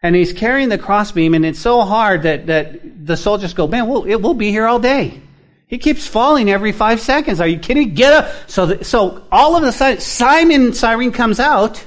[0.02, 3.88] And he's carrying the crossbeam, and it's so hard that, that the soldiers go, man,
[3.88, 5.20] we'll, it will be here all day.
[5.68, 7.40] He keeps falling every five seconds.
[7.40, 7.94] Are you kidding?
[7.94, 8.50] Get up.
[8.50, 11.86] So, the, so all of a sudden, Simon Cyrene comes out,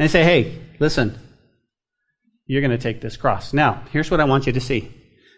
[0.00, 1.16] and say, hey, listen,
[2.46, 3.52] you're going to take this cross.
[3.52, 4.90] Now, here's what I want you to see.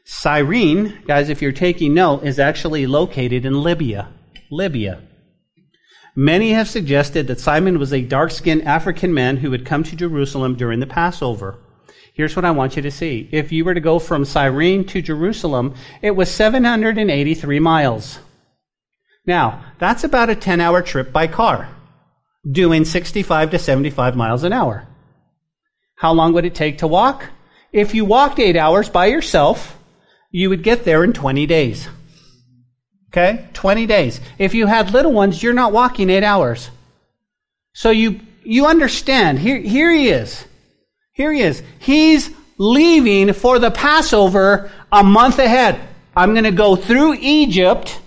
[0.05, 4.09] Cyrene, guys, if you're taking note, is actually located in Libya.
[4.53, 5.03] Libya.
[6.15, 9.97] Many have suggested that Simon was a dark skinned African man who had come to
[9.97, 11.59] Jerusalem during the Passover.
[12.15, 13.29] Here's what I want you to see.
[13.33, 18.19] If you were to go from Cyrene to Jerusalem, it was 783 miles.
[19.27, 21.69] Now, that's about a 10 hour trip by car.
[22.51, 24.85] doing 65 to 75 miles an hour.
[25.95, 27.31] How long would it take to walk?
[27.73, 29.79] If you walked eight hours by yourself,
[30.33, 31.89] you would get there in 20 days.
[33.11, 33.47] Okay?
[33.53, 34.21] 20 days.
[34.39, 36.71] If you had little ones, you're not walking eight hours.
[37.75, 39.39] So you, you understand.
[39.39, 40.45] Here, here he is.
[41.13, 41.63] Here he is.
[41.79, 45.81] He's leaving for the Passover a month ahead.
[46.17, 48.01] I'm going to go through Egypt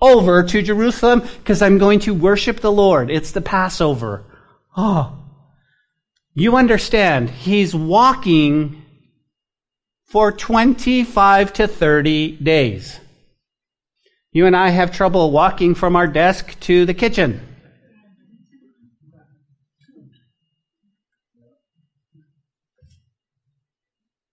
[0.00, 3.10] over to Jerusalem because I'm going to worship the Lord.
[3.10, 4.24] It's the Passover.
[4.76, 5.18] Oh.
[6.34, 7.30] You understand.
[7.30, 8.82] He's walking
[10.06, 13.00] for 25 to 30 days.
[14.32, 17.40] You and I have trouble walking from our desk to the kitchen.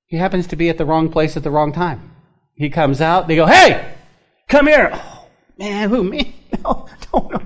[0.10, 2.12] He happens to be at the wrong place at the wrong time.
[2.56, 3.94] He comes out, they go, Hey,
[4.50, 4.90] come here.
[4.94, 6.36] Oh, man, who, me?
[6.66, 7.40] No, no, no,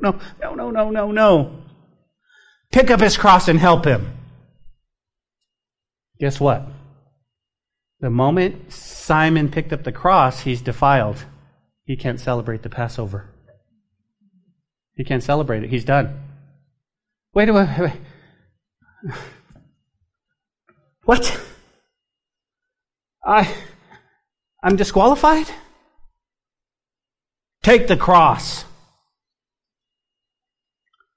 [0.00, 1.62] no, no, no, no, no, no, no.
[2.72, 4.16] Pick up his cross and help him.
[6.18, 6.66] Guess what?
[8.00, 11.24] The moment Simon picked up the cross, he's defiled.
[11.84, 13.28] He can't celebrate the Passover.
[14.94, 15.70] He can't celebrate it.
[15.70, 16.18] He's done.
[17.34, 17.92] Wait a minute.
[21.04, 21.40] What?
[23.26, 23.52] I,
[24.62, 25.46] I'm disqualified?
[27.62, 28.64] Take the cross.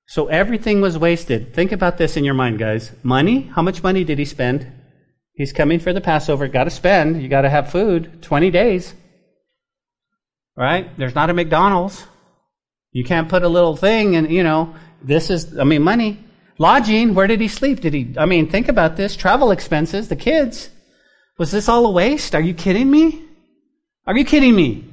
[0.07, 1.53] So everything was wasted.
[1.53, 2.91] Think about this in your mind, guys.
[3.03, 3.51] Money?
[3.53, 4.65] How much money did he spend?
[5.33, 6.47] He's coming for the Passover.
[6.47, 7.21] Got to spend.
[7.21, 8.23] You got to have food.
[8.23, 8.95] 20 days.
[10.57, 10.97] Right?
[10.97, 12.03] There's not a McDonald's.
[12.91, 16.25] You can't put a little thing and, you know, this is, I mean, money.
[16.57, 17.79] Lodging, where did he sleep?
[17.79, 19.15] Did he, I mean, think about this.
[19.15, 20.69] Travel expenses, the kids.
[21.39, 22.35] Was this all a waste?
[22.35, 23.23] Are you kidding me?
[24.05, 24.83] Are you kidding me?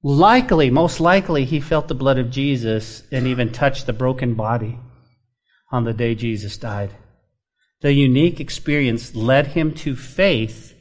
[0.00, 4.78] Likely, most likely, he felt the blood of Jesus and even touched the broken body
[5.72, 6.90] on the day Jesus died.
[7.80, 10.72] The unique experience led him to faith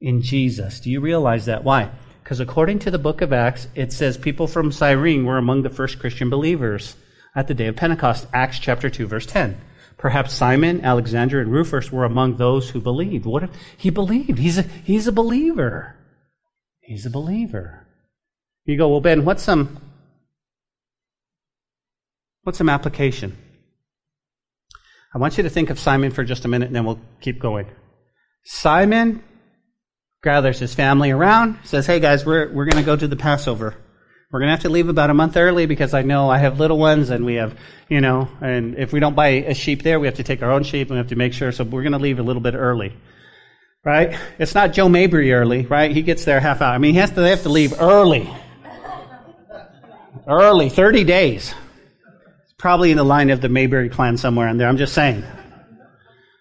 [0.00, 0.80] in Jesus.
[0.80, 1.62] Do you realize that?
[1.62, 1.90] Why?
[2.22, 5.68] Because according to the book of Acts, it says people from Cyrene were among the
[5.68, 6.96] first Christian believers
[7.36, 8.26] at the day of Pentecost.
[8.32, 9.60] Acts chapter 2, verse 10.
[10.02, 13.24] Perhaps Simon, Alexander, and Rufus were among those who believed.
[13.24, 14.36] What if he believed?
[14.36, 15.94] He's a, he's a believer.
[16.80, 17.86] He's a believer.
[18.64, 19.80] You go, well, Ben, what's some
[22.42, 23.38] what's some application?
[25.14, 27.38] I want you to think of Simon for just a minute and then we'll keep
[27.38, 27.68] going.
[28.42, 29.22] Simon
[30.20, 33.76] gathers his family around, says, Hey guys, we're we're gonna go to the Passover.
[34.32, 36.58] We're going to have to leave about a month early because I know I have
[36.58, 37.54] little ones and we have,
[37.90, 40.50] you know, and if we don't buy a sheep there, we have to take our
[40.50, 41.52] own sheep and we have to make sure.
[41.52, 42.94] So we're going to leave a little bit early.
[43.84, 44.18] Right?
[44.38, 45.90] It's not Joe Mabry early, right?
[45.90, 46.72] He gets there half hour.
[46.72, 48.30] I mean, he has to, they have to leave early.
[50.26, 51.54] Early, 30 days.
[52.44, 54.68] It's probably in the line of the Mayberry clan somewhere in there.
[54.68, 55.24] I'm just saying.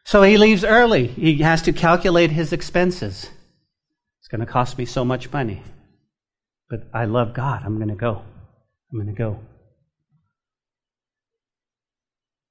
[0.05, 1.07] So he leaves early.
[1.07, 3.29] He has to calculate his expenses.
[4.19, 5.61] It's going to cost me so much money.
[6.71, 7.63] But I love God.
[7.65, 8.21] I'm going to go.
[8.91, 9.41] I'm going to go.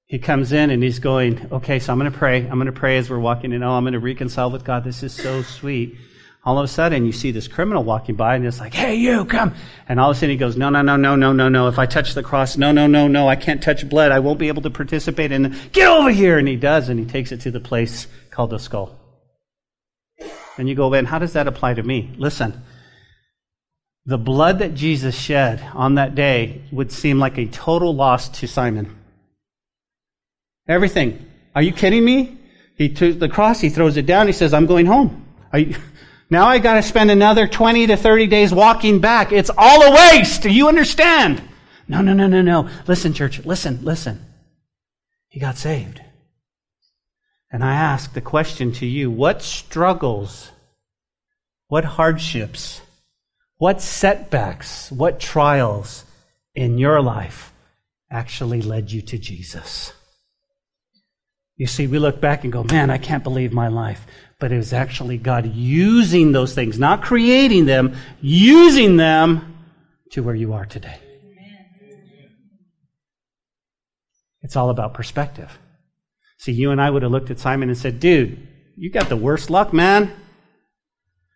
[0.04, 2.42] He comes in and he's going, okay, so I'm going to pray.
[2.42, 3.62] I'm going to pray as we're walking in.
[3.62, 4.84] Oh, I'm going to reconcile with God.
[4.84, 5.96] This is so sweet.
[6.44, 9.24] All of a sudden, you see this criminal walking by and it's like, hey, you,
[9.24, 9.54] come.
[9.88, 11.68] And all of a sudden he goes, no, no, no, no, no, no, no.
[11.68, 13.26] If I touch the cross, no, no, no, no.
[13.26, 14.12] I can't touch blood.
[14.12, 15.72] I won't be able to participate in it.
[15.72, 16.36] Get over here.
[16.36, 16.90] And he does.
[16.90, 18.98] And he takes it to the place called the skull.
[20.58, 22.12] And you go, man, how does that apply to me?
[22.18, 22.62] Listen,
[24.10, 28.48] the blood that Jesus shed on that day would seem like a total loss to
[28.48, 28.98] Simon.
[30.66, 31.30] Everything.
[31.54, 32.36] Are you kidding me?
[32.74, 35.24] He took the cross, he throws it down, he says, I'm going home.
[36.32, 39.32] Now I gotta spend another 20 to 30 days walking back.
[39.32, 40.42] It's all a waste.
[40.42, 41.42] Do you understand?
[41.88, 42.68] No, no, no, no, no.
[42.86, 44.24] Listen, church, listen, listen.
[45.28, 46.00] He got saved.
[47.50, 50.52] And I ask the question to you, what struggles,
[51.66, 52.80] what hardships,
[53.60, 56.06] what setbacks, what trials
[56.54, 57.52] in your life
[58.10, 59.92] actually led you to Jesus?
[61.56, 64.06] You see, we look back and go, man, I can't believe my life.
[64.38, 69.58] But it was actually God using those things, not creating them, using them
[70.12, 70.98] to where you are today.
[74.40, 75.58] It's all about perspective.
[76.38, 79.16] See, you and I would have looked at Simon and said, dude, you got the
[79.16, 80.10] worst luck, man.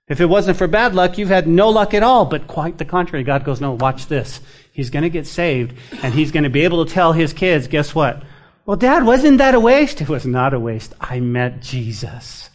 [0.07, 2.26] If it wasn't for bad luck, you've had no luck at all.
[2.26, 3.24] But quite the contrary.
[3.24, 4.40] God goes, no, watch this.
[4.72, 7.68] He's going to get saved and he's going to be able to tell his kids,
[7.68, 8.22] guess what?
[8.66, 10.00] Well, dad, wasn't that a waste?
[10.00, 10.94] It was not a waste.
[11.00, 12.50] I met Jesus.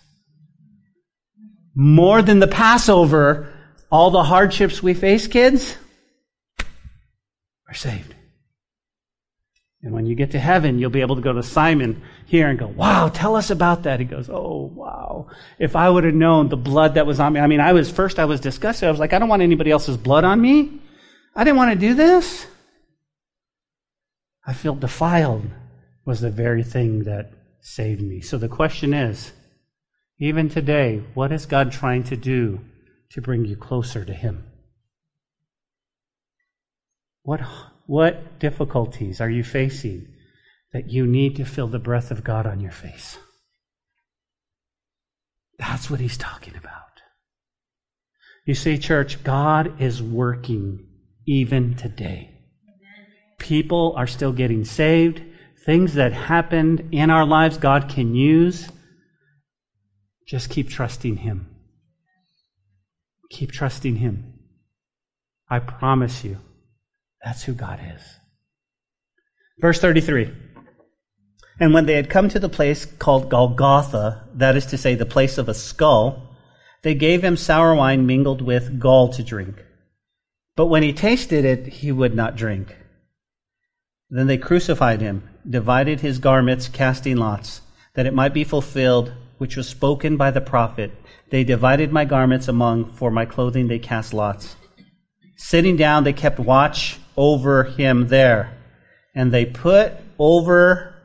[1.76, 3.54] More than the Passover,
[3.92, 5.76] all the hardships we face, kids,
[7.68, 8.16] are saved.
[9.82, 12.60] And when you get to heaven, you'll be able to go to Simon here and
[12.60, 14.00] go, wow, tell us about that.
[14.00, 15.28] He goes, oh, wow.
[15.58, 17.40] If I would have known the blood that was on me.
[17.40, 18.88] I mean, I was, first I was disgusted.
[18.88, 20.82] I was like, I don't want anybody else's blood on me.
[21.34, 22.46] I didn't want to do this.
[24.46, 25.50] I feel defiled
[26.06, 28.20] was the very thing that saved me.
[28.20, 29.32] So the question is,
[30.20, 32.60] even today, what is God trying to do
[33.12, 34.44] to bring you closer to Him?
[37.24, 37.42] What
[37.90, 40.08] what difficulties are you facing
[40.74, 43.18] that you need to feel the breath of God on your face?
[45.58, 47.02] That's what he's talking about.
[48.46, 50.88] You see, church, God is working
[51.26, 52.30] even today.
[53.40, 55.24] People are still getting saved.
[55.66, 58.70] Things that happened in our lives, God can use.
[60.28, 61.48] Just keep trusting Him.
[63.32, 64.36] Keep trusting Him.
[65.50, 66.38] I promise you,
[67.24, 68.02] that's who God is.
[69.60, 70.32] Verse 33.
[71.60, 75.06] And when they had come to the place called Golgotha, that is to say, the
[75.06, 76.36] place of a skull,
[76.84, 79.64] they gave him sour wine mingled with gall to drink.
[80.56, 82.78] But when he tasted it, he would not drink.
[84.10, 87.62] Then they crucified him, divided his garments, casting lots,
[87.96, 90.92] that it might be fulfilled, which was spoken by the prophet.
[91.30, 94.56] They divided my garments among, for my clothing they cast lots.
[95.38, 98.58] Sitting down, they kept watch over him there.
[99.14, 100.96] And they put over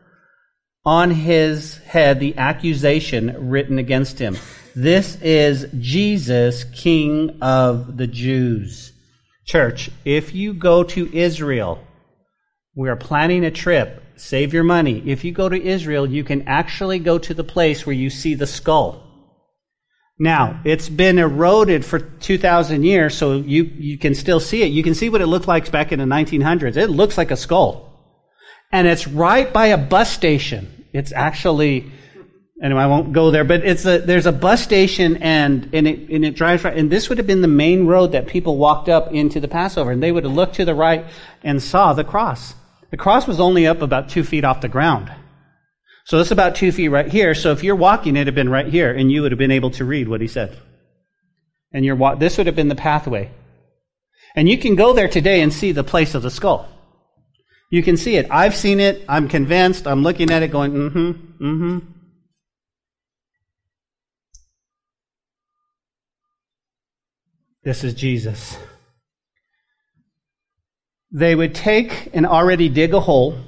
[0.84, 4.36] on his head the accusation written against him.
[4.76, 8.92] This is Jesus, King of the Jews.
[9.44, 11.84] Church, if you go to Israel,
[12.76, 14.02] we are planning a trip.
[14.16, 15.02] Save your money.
[15.04, 18.34] If you go to Israel, you can actually go to the place where you see
[18.34, 19.03] the skull.
[20.18, 24.66] Now, it's been eroded for 2,000 years, so you, you can still see it.
[24.66, 26.76] You can see what it looked like back in the 1900s.
[26.76, 27.90] It looks like a skull.
[28.70, 30.86] And it's right by a bus station.
[30.92, 31.90] It's actually,
[32.62, 36.08] anyway, I won't go there, but it's a, there's a bus station and, and it,
[36.08, 38.88] and it drives right, and this would have been the main road that people walked
[38.88, 41.06] up into the Passover, and they would have looked to the right
[41.42, 42.54] and saw the cross.
[42.92, 45.10] The cross was only up about two feet off the ground.
[46.04, 47.34] So it's about two feet right here.
[47.34, 49.70] So if you're walking, it'd have been right here, and you would have been able
[49.72, 50.58] to read what he said.
[51.72, 53.30] And you're wa- this would have been the pathway.
[54.36, 56.68] And you can go there today and see the place of the skull.
[57.70, 58.26] You can see it.
[58.30, 59.04] I've seen it.
[59.08, 59.86] I'm convinced.
[59.86, 61.78] I'm looking at it going, mm-hmm, mm-hmm.
[67.64, 68.58] This is Jesus.
[71.10, 73.38] They would take and already dig a hole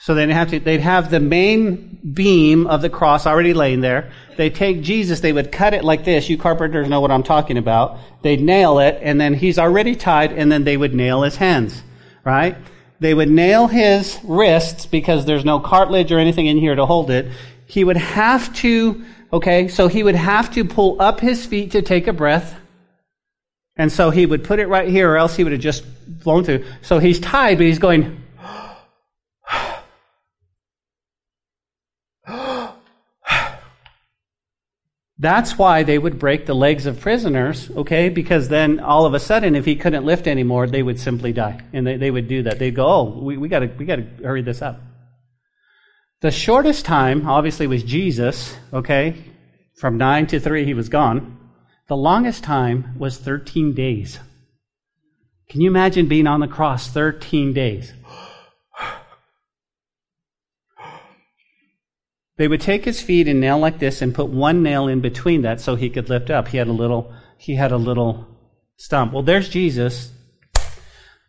[0.00, 4.10] so they'd have to, they'd have the main beam of the cross already laying there.
[4.38, 6.30] They take Jesus, they would cut it like this.
[6.30, 7.98] You carpenters know what I'm talking about.
[8.22, 11.82] They'd nail it, and then he's already tied, and then they would nail his hands,
[12.24, 12.56] right?
[12.98, 17.10] They would nail his wrists because there's no cartilage or anything in here to hold
[17.10, 17.30] it.
[17.66, 21.82] He would have to, okay, so he would have to pull up his feet to
[21.82, 22.56] take a breath.
[23.76, 25.84] And so he would put it right here, or else he would have just
[26.22, 26.64] flown through.
[26.80, 28.22] So he's tied, but he's going,
[35.20, 38.08] That's why they would break the legs of prisoners, okay?
[38.08, 41.60] Because then all of a sudden, if he couldn't lift anymore, they would simply die.
[41.74, 42.58] And they, they would do that.
[42.58, 44.80] They'd go, oh, we, we gotta, we gotta hurry this up.
[46.22, 49.22] The shortest time, obviously, was Jesus, okay?
[49.76, 51.38] From 9 to 3, he was gone.
[51.88, 54.18] The longest time was 13 days.
[55.50, 57.92] Can you imagine being on the cross 13 days?
[62.40, 65.42] They would take his feet and nail like this and put one nail in between
[65.42, 66.48] that so he could lift up.
[66.48, 68.26] He had a little, he had a little
[68.78, 69.12] stump.
[69.12, 70.10] Well, there's Jesus.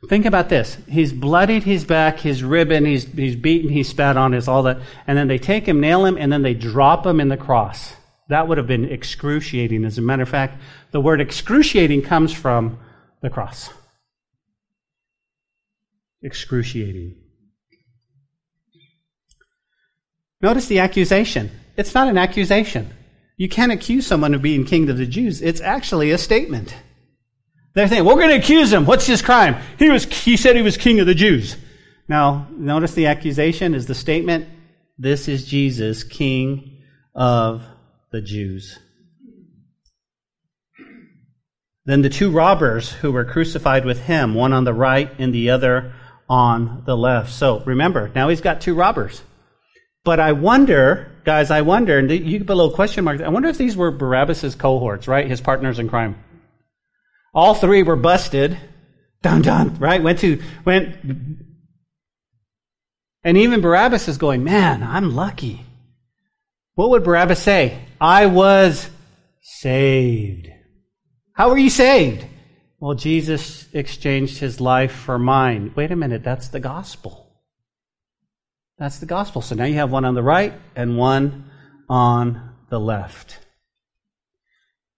[0.08, 0.78] Think about this.
[0.88, 4.80] He's bloodied his back, his ribbon, he's, he's beaten, he's spat on, his all that.
[5.06, 7.94] And then they take him, nail him, and then they drop him in the cross.
[8.30, 9.84] That would have been excruciating.
[9.84, 12.80] As a matter of fact, the word excruciating comes from
[13.22, 13.70] the cross.
[16.22, 17.21] Excruciating.
[20.42, 21.52] Notice the accusation.
[21.78, 22.94] It's not an accusation.
[23.38, 25.42] You can't accuse someone of being king of the Jews.
[25.42, 26.76] It's actually a statement.
[27.74, 28.86] They're saying, we're going to accuse him.
[28.86, 29.56] What's his crime?
[29.80, 31.56] He was, he said he was king of the Jews.
[32.08, 34.48] Now, notice the accusation is the statement,
[34.98, 36.84] this is Jesus, king
[37.16, 37.64] of
[38.12, 38.78] the Jews.
[41.86, 45.50] Then the two robbers who were crucified with him, one on the right and the
[45.50, 45.94] other
[46.30, 47.32] on the left.
[47.32, 49.24] So remember, now he's got two robbers.
[50.04, 53.22] But I wonder, guys, I wonder, and you put a little question mark.
[53.22, 55.28] I wonder if these were Barabbas's cohorts, right?
[55.28, 56.24] His partners in crime.
[57.34, 58.58] All three were busted.
[59.22, 60.02] Dun dun, right?
[60.02, 60.96] Went to, went,
[63.24, 65.64] and even Barabbas is going, man, I'm lucky.
[66.74, 67.80] What would Barabbas say?
[68.00, 68.90] I was
[69.42, 70.48] saved.
[71.34, 72.26] How were you saved?
[72.80, 75.72] Well, Jesus exchanged his life for mine.
[75.76, 77.21] Wait a minute, that's the gospel.
[78.82, 79.44] That's the gospel.
[79.44, 81.52] So now you have one on the right and one
[81.88, 83.38] on the left.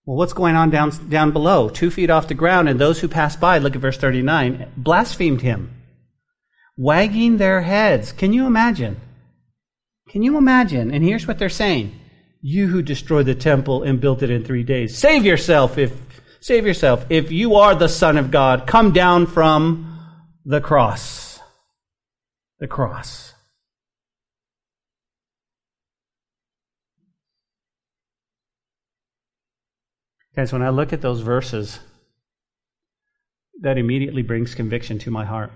[0.05, 1.67] Well, what's going on down, down below?
[1.67, 5.41] Two feet off the ground, and those who passed by, look at verse 39, blasphemed
[5.41, 5.81] him,
[6.77, 8.13] wagging their heads.
[8.13, 9.01] Can you imagine?
[10.07, 10.93] Can you imagine?
[10.93, 11.93] And here's what they're saying.
[12.41, 15.91] You who destroyed the temple and built it in three days, save yourself if,
[16.39, 17.05] save yourself.
[17.09, 19.99] If you are the Son of God, come down from
[20.45, 21.41] the cross.
[22.59, 23.32] The cross.
[30.35, 31.79] Guys, when I look at those verses,
[33.61, 35.51] that immediately brings conviction to my heart.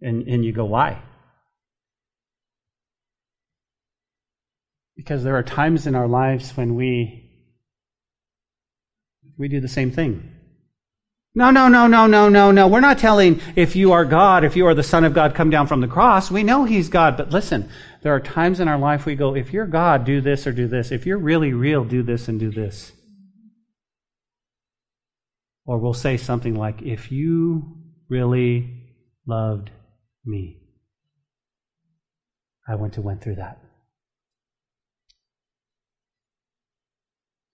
[0.00, 1.02] And, and you go, why?
[4.96, 7.20] Because there are times in our lives when we
[9.36, 10.30] we do the same thing.
[11.34, 12.68] No, no, no, no, no, no, no.
[12.68, 15.50] We're not telling if you are God, if you are the Son of God, come
[15.50, 16.30] down from the cross.
[16.30, 17.16] We know He's God.
[17.16, 17.68] But listen,
[18.02, 20.68] there are times in our life we go, if you're God, do this or do
[20.68, 20.92] this.
[20.92, 22.92] If you're really real, do this and do this.
[25.66, 27.76] Or we'll say something like, if you
[28.08, 28.82] really
[29.26, 29.70] loved
[30.24, 30.60] me,
[32.68, 33.60] I went to went through that.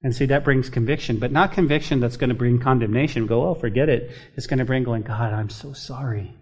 [0.02, 3.26] And see, that brings conviction, but not conviction that's going to bring condemnation.
[3.26, 4.10] Go, oh, forget it.
[4.34, 6.34] It's going to bring going, God, I'm so sorry.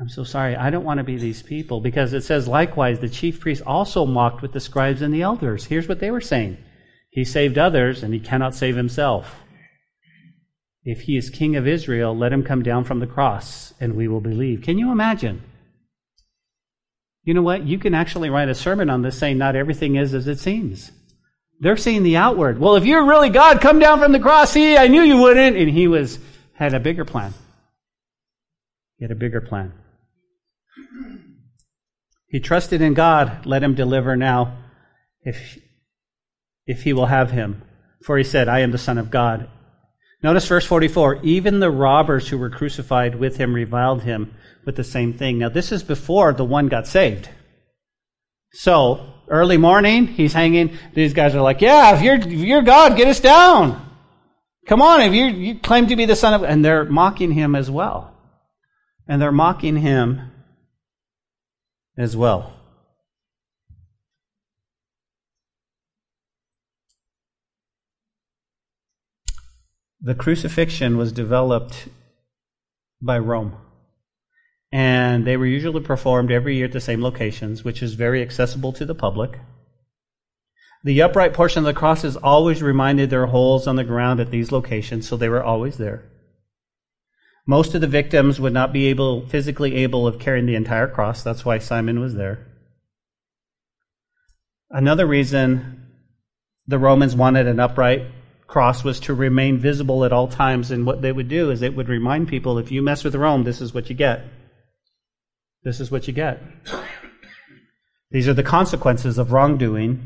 [0.00, 0.56] I'm so sorry.
[0.56, 4.06] I don't want to be these people because it says, likewise, the chief priests also
[4.06, 5.66] mocked with the scribes and the elders.
[5.66, 6.56] Here's what they were saying
[7.10, 9.36] He saved others and he cannot save himself.
[10.90, 14.08] If he is king of Israel, let him come down from the cross and we
[14.08, 14.62] will believe.
[14.62, 15.40] Can you imagine?
[17.22, 17.64] You know what?
[17.64, 20.90] You can actually write a sermon on this saying not everything is as it seems.
[21.60, 22.58] They're seeing the outward.
[22.58, 24.50] Well, if you're really God, come down from the cross.
[24.50, 25.56] See, I knew you wouldn't.
[25.56, 26.18] And he was,
[26.54, 27.34] had a bigger plan.
[28.96, 29.72] He had a bigger plan.
[32.26, 33.46] He trusted in God.
[33.46, 34.58] Let him deliver now
[35.22, 35.56] if,
[36.66, 37.62] if he will have him.
[38.02, 39.48] For he said, I am the son of God.
[40.22, 41.20] Notice verse 44.
[41.22, 45.38] Even the robbers who were crucified with him reviled him with the same thing.
[45.38, 47.28] Now this is before the one got saved.
[48.52, 50.76] So, early morning, he's hanging.
[50.92, 53.86] These guys are like, yeah, if you're, if you're God, get us down.
[54.66, 57.54] Come on, if you, you claim to be the son of, and they're mocking him
[57.54, 58.14] as well.
[59.08, 60.32] And they're mocking him
[61.96, 62.59] as well.
[70.02, 71.88] The crucifixion was developed
[73.02, 73.56] by Rome.
[74.72, 78.72] And they were usually performed every year at the same locations, which is very accessible
[78.74, 79.38] to the public.
[80.84, 84.20] The upright portion of the cross is always reminded there are holes on the ground
[84.20, 86.04] at these locations, so they were always there.
[87.46, 91.22] Most of the victims would not be able, physically able of carrying the entire cross.
[91.22, 92.46] That's why Simon was there.
[94.70, 95.88] Another reason
[96.66, 98.06] the Romans wanted an upright
[98.50, 100.72] cross was to remain visible at all times.
[100.72, 103.44] And what they would do is it would remind people if you mess with Rome,
[103.44, 104.24] this is what you get.
[105.62, 106.42] This is what you get.
[108.10, 110.00] These are the consequences of wrongdoing.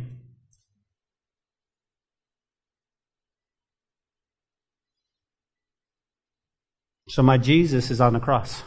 [7.09, 8.63] So my Jesus is on the cross.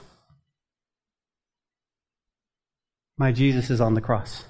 [3.15, 4.43] My Jesus is on the cross.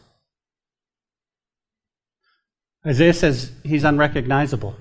[2.85, 4.77] Isaiah says he's unrecognizable.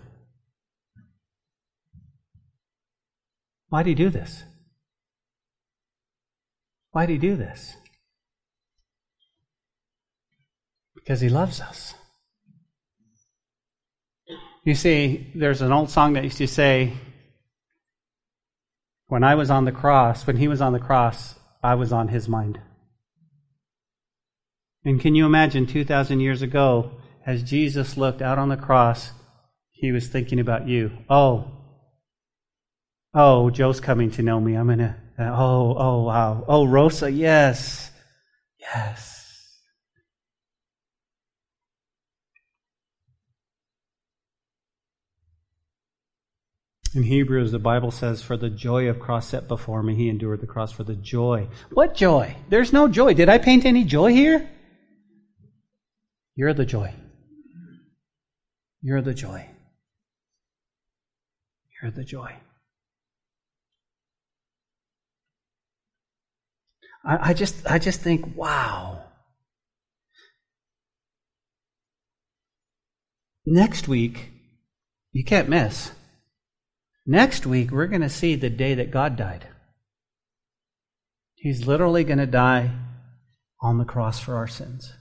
[3.69, 4.45] Why did he do this?
[6.93, 7.77] Why did he do this?
[10.95, 11.95] Because he loves us.
[14.65, 16.95] You see, there's an old song that used to say,
[19.07, 22.09] When I was on the cross, when he was on the cross, I was on
[22.09, 22.59] his mind.
[24.85, 26.93] And can you imagine 2,000 years ago,
[27.27, 29.11] as Jesus looked out on the cross,
[29.71, 30.93] he was thinking about you.
[31.11, 31.56] Oh,
[33.17, 34.55] oh, Joe's coming to know me.
[34.55, 36.45] I'm going to uh, Oh, oh, wow.
[36.47, 37.91] Oh, Rosa, yes.
[38.61, 39.15] Yes.
[46.95, 50.41] In Hebrews, the Bible says, For the joy of cross set before me, he endured
[50.41, 51.49] the cross for the joy.
[51.71, 52.37] What joy?
[52.49, 53.15] There's no joy.
[53.15, 54.49] Did I paint any joy here?
[56.35, 56.95] You're the joy.
[58.83, 59.47] You're the joy.
[61.83, 62.37] You're the joy.
[67.05, 69.05] I, I just, I just think, wow.
[73.45, 74.31] Next week,
[75.13, 75.93] you can't miss.
[77.07, 79.47] Next week, we're going to see the day that God died.
[81.37, 82.73] He's literally going to die
[83.61, 84.93] on the cross for our sins.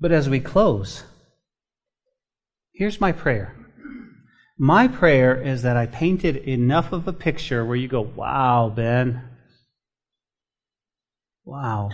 [0.00, 1.04] But as we close,
[2.72, 3.65] here's my prayer.
[4.58, 9.22] My prayer is that I painted enough of a picture where you go, wow, Ben.
[11.44, 11.90] Wow.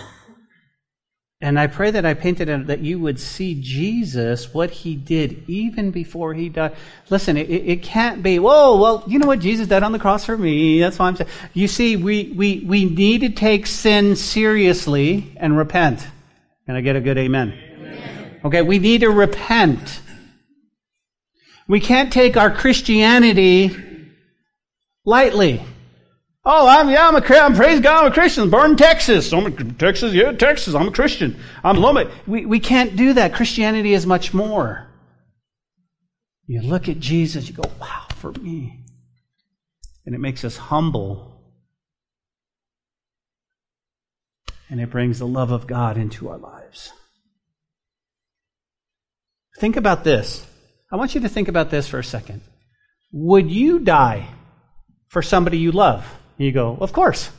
[1.41, 5.43] And I pray that I painted it that you would see Jesus, what he did
[5.49, 6.77] even before he died.
[7.11, 9.41] Listen, it, it can't be, whoa, well, you know what?
[9.41, 10.79] Jesus died on the cross for me.
[10.79, 11.31] That's why I'm saying.
[11.53, 16.07] You see, we, we, we need to take sin seriously and repent.
[16.67, 17.53] Can I get a good amen?
[17.53, 18.41] amen?
[18.45, 20.01] Okay, we need to repent.
[21.73, 23.75] We can't take our Christianity
[25.07, 25.64] lightly.
[26.45, 28.51] Oh, I'm, yeah, I'm a, I'm, praise God, I'm a Christian.
[28.51, 29.33] Born in Texas.
[29.33, 30.75] I'm a, Texas, yeah, Texas.
[30.75, 31.41] I'm a Christian.
[31.64, 32.12] I'm Lubbock.
[32.27, 33.33] We, we can't do that.
[33.33, 34.87] Christianity is much more.
[36.47, 38.85] You look at Jesus, you go, wow, for me.
[40.05, 41.41] And it makes us humble.
[44.68, 46.93] And it brings the love of God into our lives.
[49.59, 50.47] Think about this.
[50.93, 52.43] I want you to think about this for a second.
[53.12, 54.28] Would you die
[55.09, 56.07] for somebody you love?
[56.36, 57.30] You go, Of course.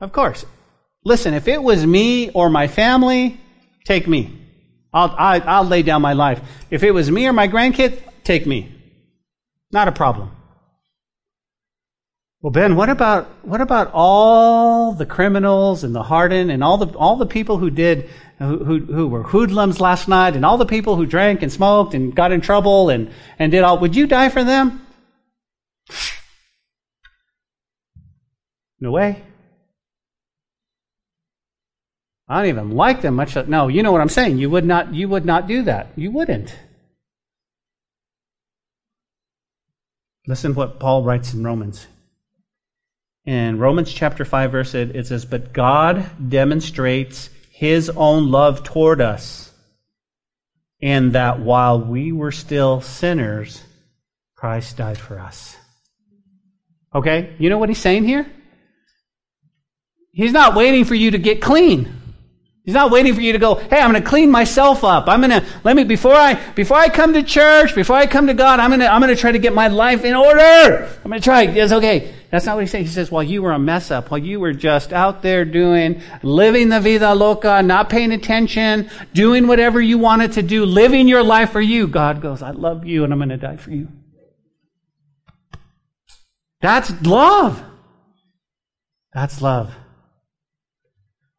[0.00, 0.44] Of course.
[1.04, 3.40] Listen, if it was me or my family,
[3.84, 4.36] take me.
[4.92, 6.40] I'll, I, will i will lay down my life.
[6.70, 8.74] If it was me or my grandkid, take me.
[9.70, 10.32] Not a problem.
[12.40, 16.96] Well, Ben, what about what about all the criminals and the hardened and all the
[16.98, 20.96] all the people who did who, who, were hoodlums last night and all the people
[20.96, 23.78] who drank and smoked and got in trouble and and did all?
[23.78, 24.86] Would you die for them?
[28.78, 29.22] No way.
[32.28, 33.36] I don't even like them much.
[33.36, 34.38] No, you know what I'm saying.
[34.38, 35.88] You would not, you would not do that.
[35.96, 36.54] You wouldn't.
[40.26, 41.86] Listen to what Paul writes in Romans.
[43.24, 49.00] In Romans chapter 5, verse 8, it says, But God demonstrates his own love toward
[49.00, 49.50] us,
[50.82, 53.62] and that while we were still sinners,
[54.34, 55.56] Christ died for us.
[56.94, 57.34] Okay?
[57.38, 58.30] You know what he's saying here?
[60.12, 61.90] He's not waiting for you to get clean.
[62.62, 65.08] He's not waiting for you to go, hey, I'm going to clean myself up.
[65.08, 68.26] I'm going to, let me, before I, before I come to church, before I come
[68.26, 70.90] to God, I'm going to, I'm going to try to get my life in order.
[71.02, 71.44] I'm going to try.
[71.44, 72.12] It's okay.
[72.30, 72.80] That's not what he says.
[72.80, 76.02] He says, while you were a mess up, while you were just out there doing,
[76.22, 81.22] living the vida loca, not paying attention, doing whatever you wanted to do, living your
[81.22, 83.88] life for you, God goes, I love you and I'm going to die for you.
[86.60, 87.62] That's love.
[89.12, 89.72] That's love.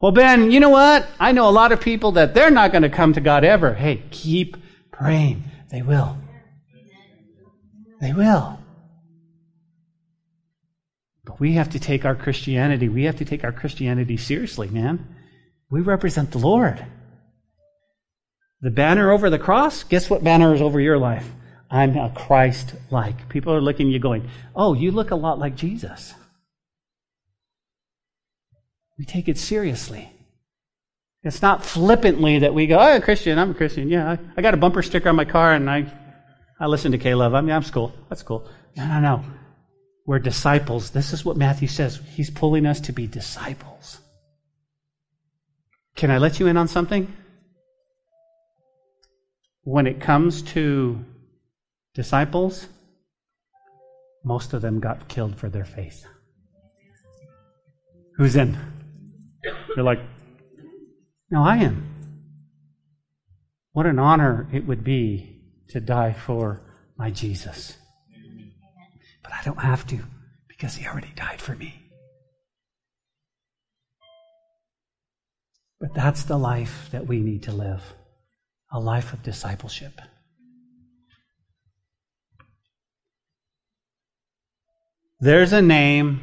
[0.00, 1.06] Well, Ben, you know what?
[1.18, 3.74] I know a lot of people that they're not going to come to God ever.
[3.74, 4.56] Hey, keep
[4.90, 5.44] praying.
[5.70, 6.16] They will.
[8.00, 8.57] They will.
[11.38, 15.16] We have to take our Christianity, we have to take our Christianity seriously, man.
[15.70, 16.84] We represent the Lord.
[18.60, 21.28] The banner over the cross, guess what banner is over your life?
[21.70, 23.28] I'm a Christ like.
[23.28, 26.14] People are looking at you going, Oh, you look a lot like Jesus.
[28.98, 30.10] We take it seriously.
[31.22, 33.88] It's not flippantly that we go, oh, I'm a Christian, I'm a Christian.
[33.88, 35.86] Yeah, I, got a bumper sticker on my car and I,
[36.60, 37.34] I listen to K-Love.
[37.34, 37.92] I mean, I'm cool.
[38.08, 38.48] That's cool.
[38.76, 39.24] No, no, no.
[40.08, 40.88] We're disciples.
[40.88, 42.00] This is what Matthew says.
[42.14, 43.98] He's pulling us to be disciples.
[45.96, 47.14] Can I let you in on something?
[49.64, 51.04] When it comes to
[51.92, 52.68] disciples,
[54.24, 56.06] most of them got killed for their faith.
[58.16, 58.56] Who's in?
[59.76, 60.00] You're like,
[61.30, 61.86] no, I am.
[63.72, 66.62] What an honor it would be to die for
[66.96, 67.76] my Jesus.
[69.28, 69.98] But I don't have to
[70.48, 71.74] because he already died for me.
[75.78, 77.82] But that's the life that we need to live
[78.70, 80.00] a life of discipleship.
[85.20, 86.20] There's a name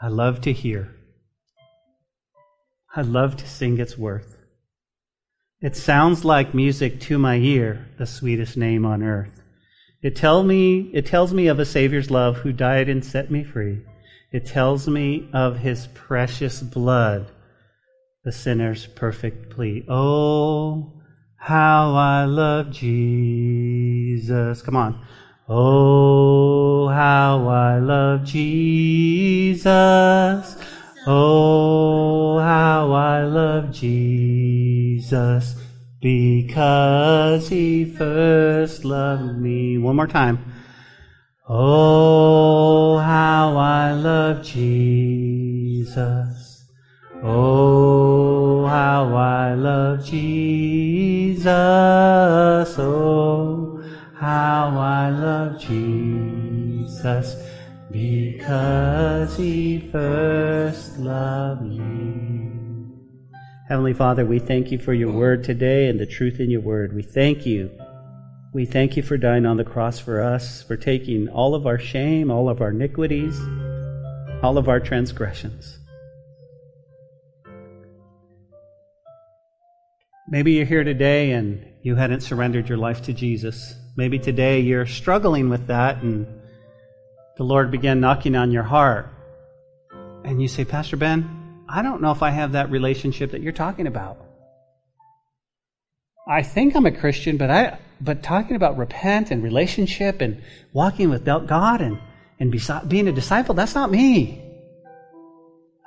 [0.00, 0.94] I love to hear.
[2.94, 4.36] I love to sing its worth.
[5.60, 9.43] It sounds like music to my ear, the sweetest name on earth.
[10.04, 13.42] It tell me it tells me of a Savior's love who died and set me
[13.42, 13.80] free.
[14.30, 17.32] It tells me of his precious blood,
[18.22, 19.84] the sinner's perfect plea.
[19.88, 20.92] Oh,
[21.36, 24.60] how I love Jesus.
[24.62, 25.04] Come on.
[25.48, 29.66] Oh, Oh, how I love Jesus.
[31.06, 35.56] Oh, how I love Jesus
[36.04, 39.78] because he first loved me.
[39.78, 40.38] One more time.
[41.48, 45.96] Oh, how I love Jesus.
[47.22, 51.48] Oh, how I love Jesus.
[52.78, 53.82] Oh,
[54.14, 57.34] how I love Jesus
[57.90, 61.93] because he first loved me.
[63.66, 66.94] Heavenly Father, we thank you for your word today and the truth in your word.
[66.94, 67.70] We thank you.
[68.52, 71.78] We thank you for dying on the cross for us, for taking all of our
[71.78, 73.40] shame, all of our iniquities,
[74.42, 75.78] all of our transgressions.
[80.28, 83.74] Maybe you're here today and you hadn't surrendered your life to Jesus.
[83.96, 86.26] Maybe today you're struggling with that and
[87.38, 89.08] the Lord began knocking on your heart.
[90.22, 93.52] And you say, Pastor Ben, I don't know if I have that relationship that you're
[93.52, 94.18] talking about.
[96.26, 100.42] I think I'm a Christian, but I but talking about repent and relationship and
[100.72, 101.98] walking with God and
[102.40, 102.50] and
[102.88, 104.40] being a disciple, that's not me.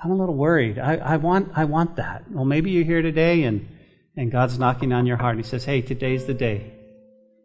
[0.03, 0.77] I'm a little worried.
[0.79, 2.29] I, I want I want that.
[2.29, 3.67] Well, maybe you're here today and
[4.15, 6.73] and God's knocking on your heart and He says, "Hey, today's the day."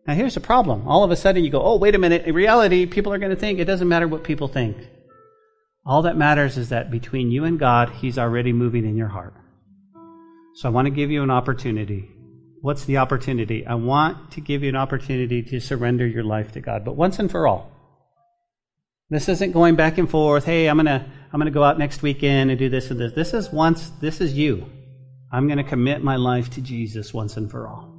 [0.07, 0.89] Now, here's the problem.
[0.89, 3.31] All of a sudden, you go, "Oh, wait a minute." In reality, people are going
[3.31, 4.77] to think it doesn't matter what people think.
[5.85, 9.35] All that matters is that between you and God, He's already moving in your heart.
[10.55, 12.11] So I want to give you an opportunity.
[12.61, 13.67] What's the opportunity?
[13.67, 17.19] I want to give you an opportunity to surrender your life to God, but once
[17.19, 17.71] and for all.
[19.11, 20.45] This isn't going back and forth.
[20.45, 23.13] Hey, I'm gonna I'm gonna go out next weekend and do this and this.
[23.13, 23.91] This is once.
[24.01, 24.71] This is you.
[25.33, 27.91] I'm to commit my life to Jesus once and for all.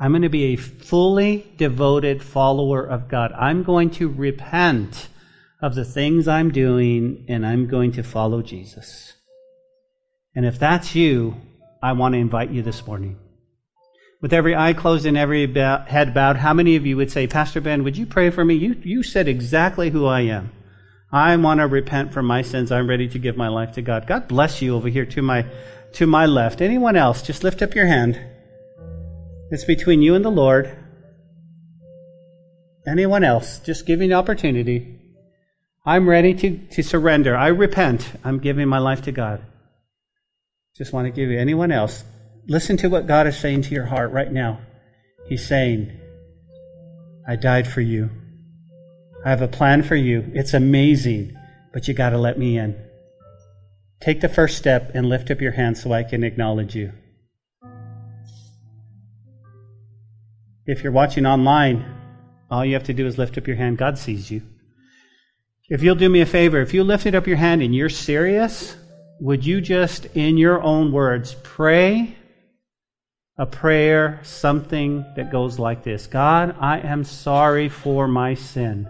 [0.00, 3.32] I'm going to be a fully devoted follower of God.
[3.32, 5.08] I'm going to repent
[5.64, 9.14] of the things I'm doing and I'm going to follow Jesus.
[10.36, 11.36] And if that's you,
[11.82, 13.18] I want to invite you this morning.
[14.20, 17.62] With every eye closed and every head bowed, how many of you would say, Pastor
[17.62, 18.56] Ben, would you pray for me?
[18.56, 20.52] You, you said exactly who I am.
[21.10, 22.70] I want to repent from my sins.
[22.70, 24.06] I'm ready to give my life to God.
[24.06, 25.46] God bless you over here to my
[25.94, 26.60] to my left.
[26.60, 27.22] Anyone else?
[27.22, 28.20] Just lift up your hand.
[29.50, 30.76] It's between you and the Lord.
[32.86, 33.60] Anyone else?
[33.60, 35.00] Just giving opportunity.
[35.86, 37.36] I'm ready to, to surrender.
[37.36, 38.10] I repent.
[38.24, 39.44] I'm giving my life to God.
[40.76, 42.04] Just want to give you anyone else.
[42.46, 44.60] Listen to what God is saying to your heart right now.
[45.26, 45.92] He's saying,
[47.28, 48.10] I died for you.
[49.24, 50.30] I have a plan for you.
[50.34, 51.36] It's amazing,
[51.72, 52.76] but you got to let me in.
[54.00, 56.92] Take the first step and lift up your hand so I can acknowledge you.
[60.66, 61.84] If you're watching online,
[62.50, 63.76] all you have to do is lift up your hand.
[63.76, 64.42] God sees you.
[65.68, 68.76] If you'll do me a favor, if you lifted up your hand and you're serious,
[69.20, 72.16] would you just, in your own words, pray
[73.36, 78.88] a prayer, something that goes like this God, I am sorry for my sin.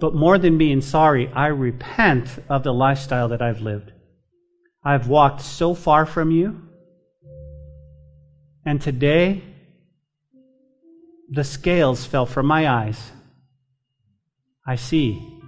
[0.00, 3.92] But more than being sorry, I repent of the lifestyle that I've lived.
[4.84, 6.62] I've walked so far from you.
[8.64, 9.42] And today,
[11.30, 13.12] the scales fell from my eyes.
[14.66, 15.40] I see.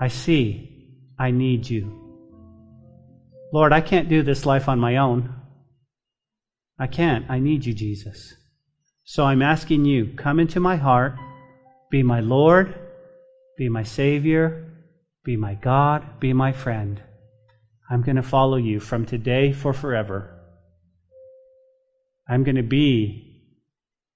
[0.00, 0.88] I see.
[1.18, 1.96] I need you.
[3.52, 5.34] Lord, I can't do this life on my own.
[6.78, 7.28] I can't.
[7.28, 8.34] I need you, Jesus.
[9.04, 11.16] So I'm asking you, come into my heart,
[11.90, 12.74] be my Lord,
[13.58, 14.72] be my Savior,
[15.24, 17.02] be my God, be my friend.
[17.90, 20.38] I'm going to follow you from today for forever.
[22.28, 23.42] I'm going to be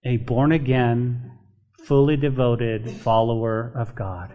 [0.05, 1.33] a born again,
[1.87, 4.33] fully devoted follower of God.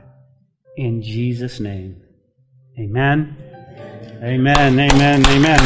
[0.78, 2.02] In Jesus' name.
[2.78, 3.36] Amen.
[4.22, 4.80] Amen.
[4.80, 5.26] Amen.
[5.26, 5.60] Amen.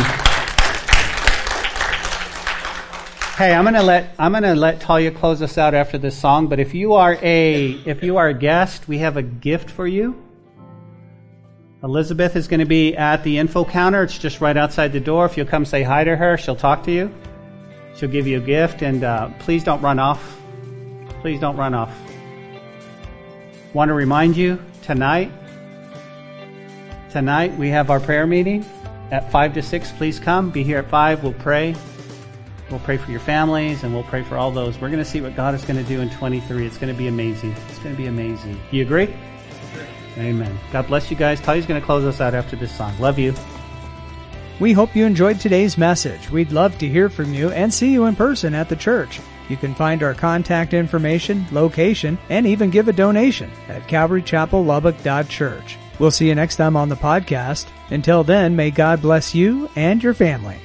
[3.36, 6.48] Hey, I'm gonna let I'm gonna let Talia close us out after this song.
[6.48, 9.88] But if you are a if you are a guest, we have a gift for
[9.88, 10.16] you.
[11.84, 14.04] Elizabeth is going to be at the info counter.
[14.04, 15.26] It's just right outside the door.
[15.26, 17.14] If you'll come say hi to her, she'll talk to you.
[17.98, 20.43] She'll give you a gift, and uh, please don't run off.
[21.24, 21.98] Please don't run off.
[23.74, 25.32] Want to remind you tonight.
[27.12, 28.66] Tonight we have our prayer meeting
[29.10, 29.94] at five to six.
[29.94, 30.50] Please come.
[30.50, 31.24] Be here at five.
[31.24, 31.78] We'll pray.
[32.70, 34.78] We'll pray for your families and we'll pray for all those.
[34.82, 36.66] We're going to see what God is going to do in 23.
[36.66, 37.56] It's going to be amazing.
[37.70, 38.60] It's going to be amazing.
[38.72, 39.16] You agree?
[40.18, 40.60] Amen.
[40.74, 41.40] God bless you guys.
[41.40, 43.00] Talia's going to close us out after this song.
[43.00, 43.34] Love you.
[44.60, 46.30] We hope you enjoyed today's message.
[46.30, 49.22] We'd love to hear from you and see you in person at the church.
[49.50, 55.78] You can find our contact information, location, and even give a donation at calvarychapellubbock.church.
[56.00, 57.68] We'll see you next time on the podcast.
[57.90, 60.58] Until then, may God bless you and your family.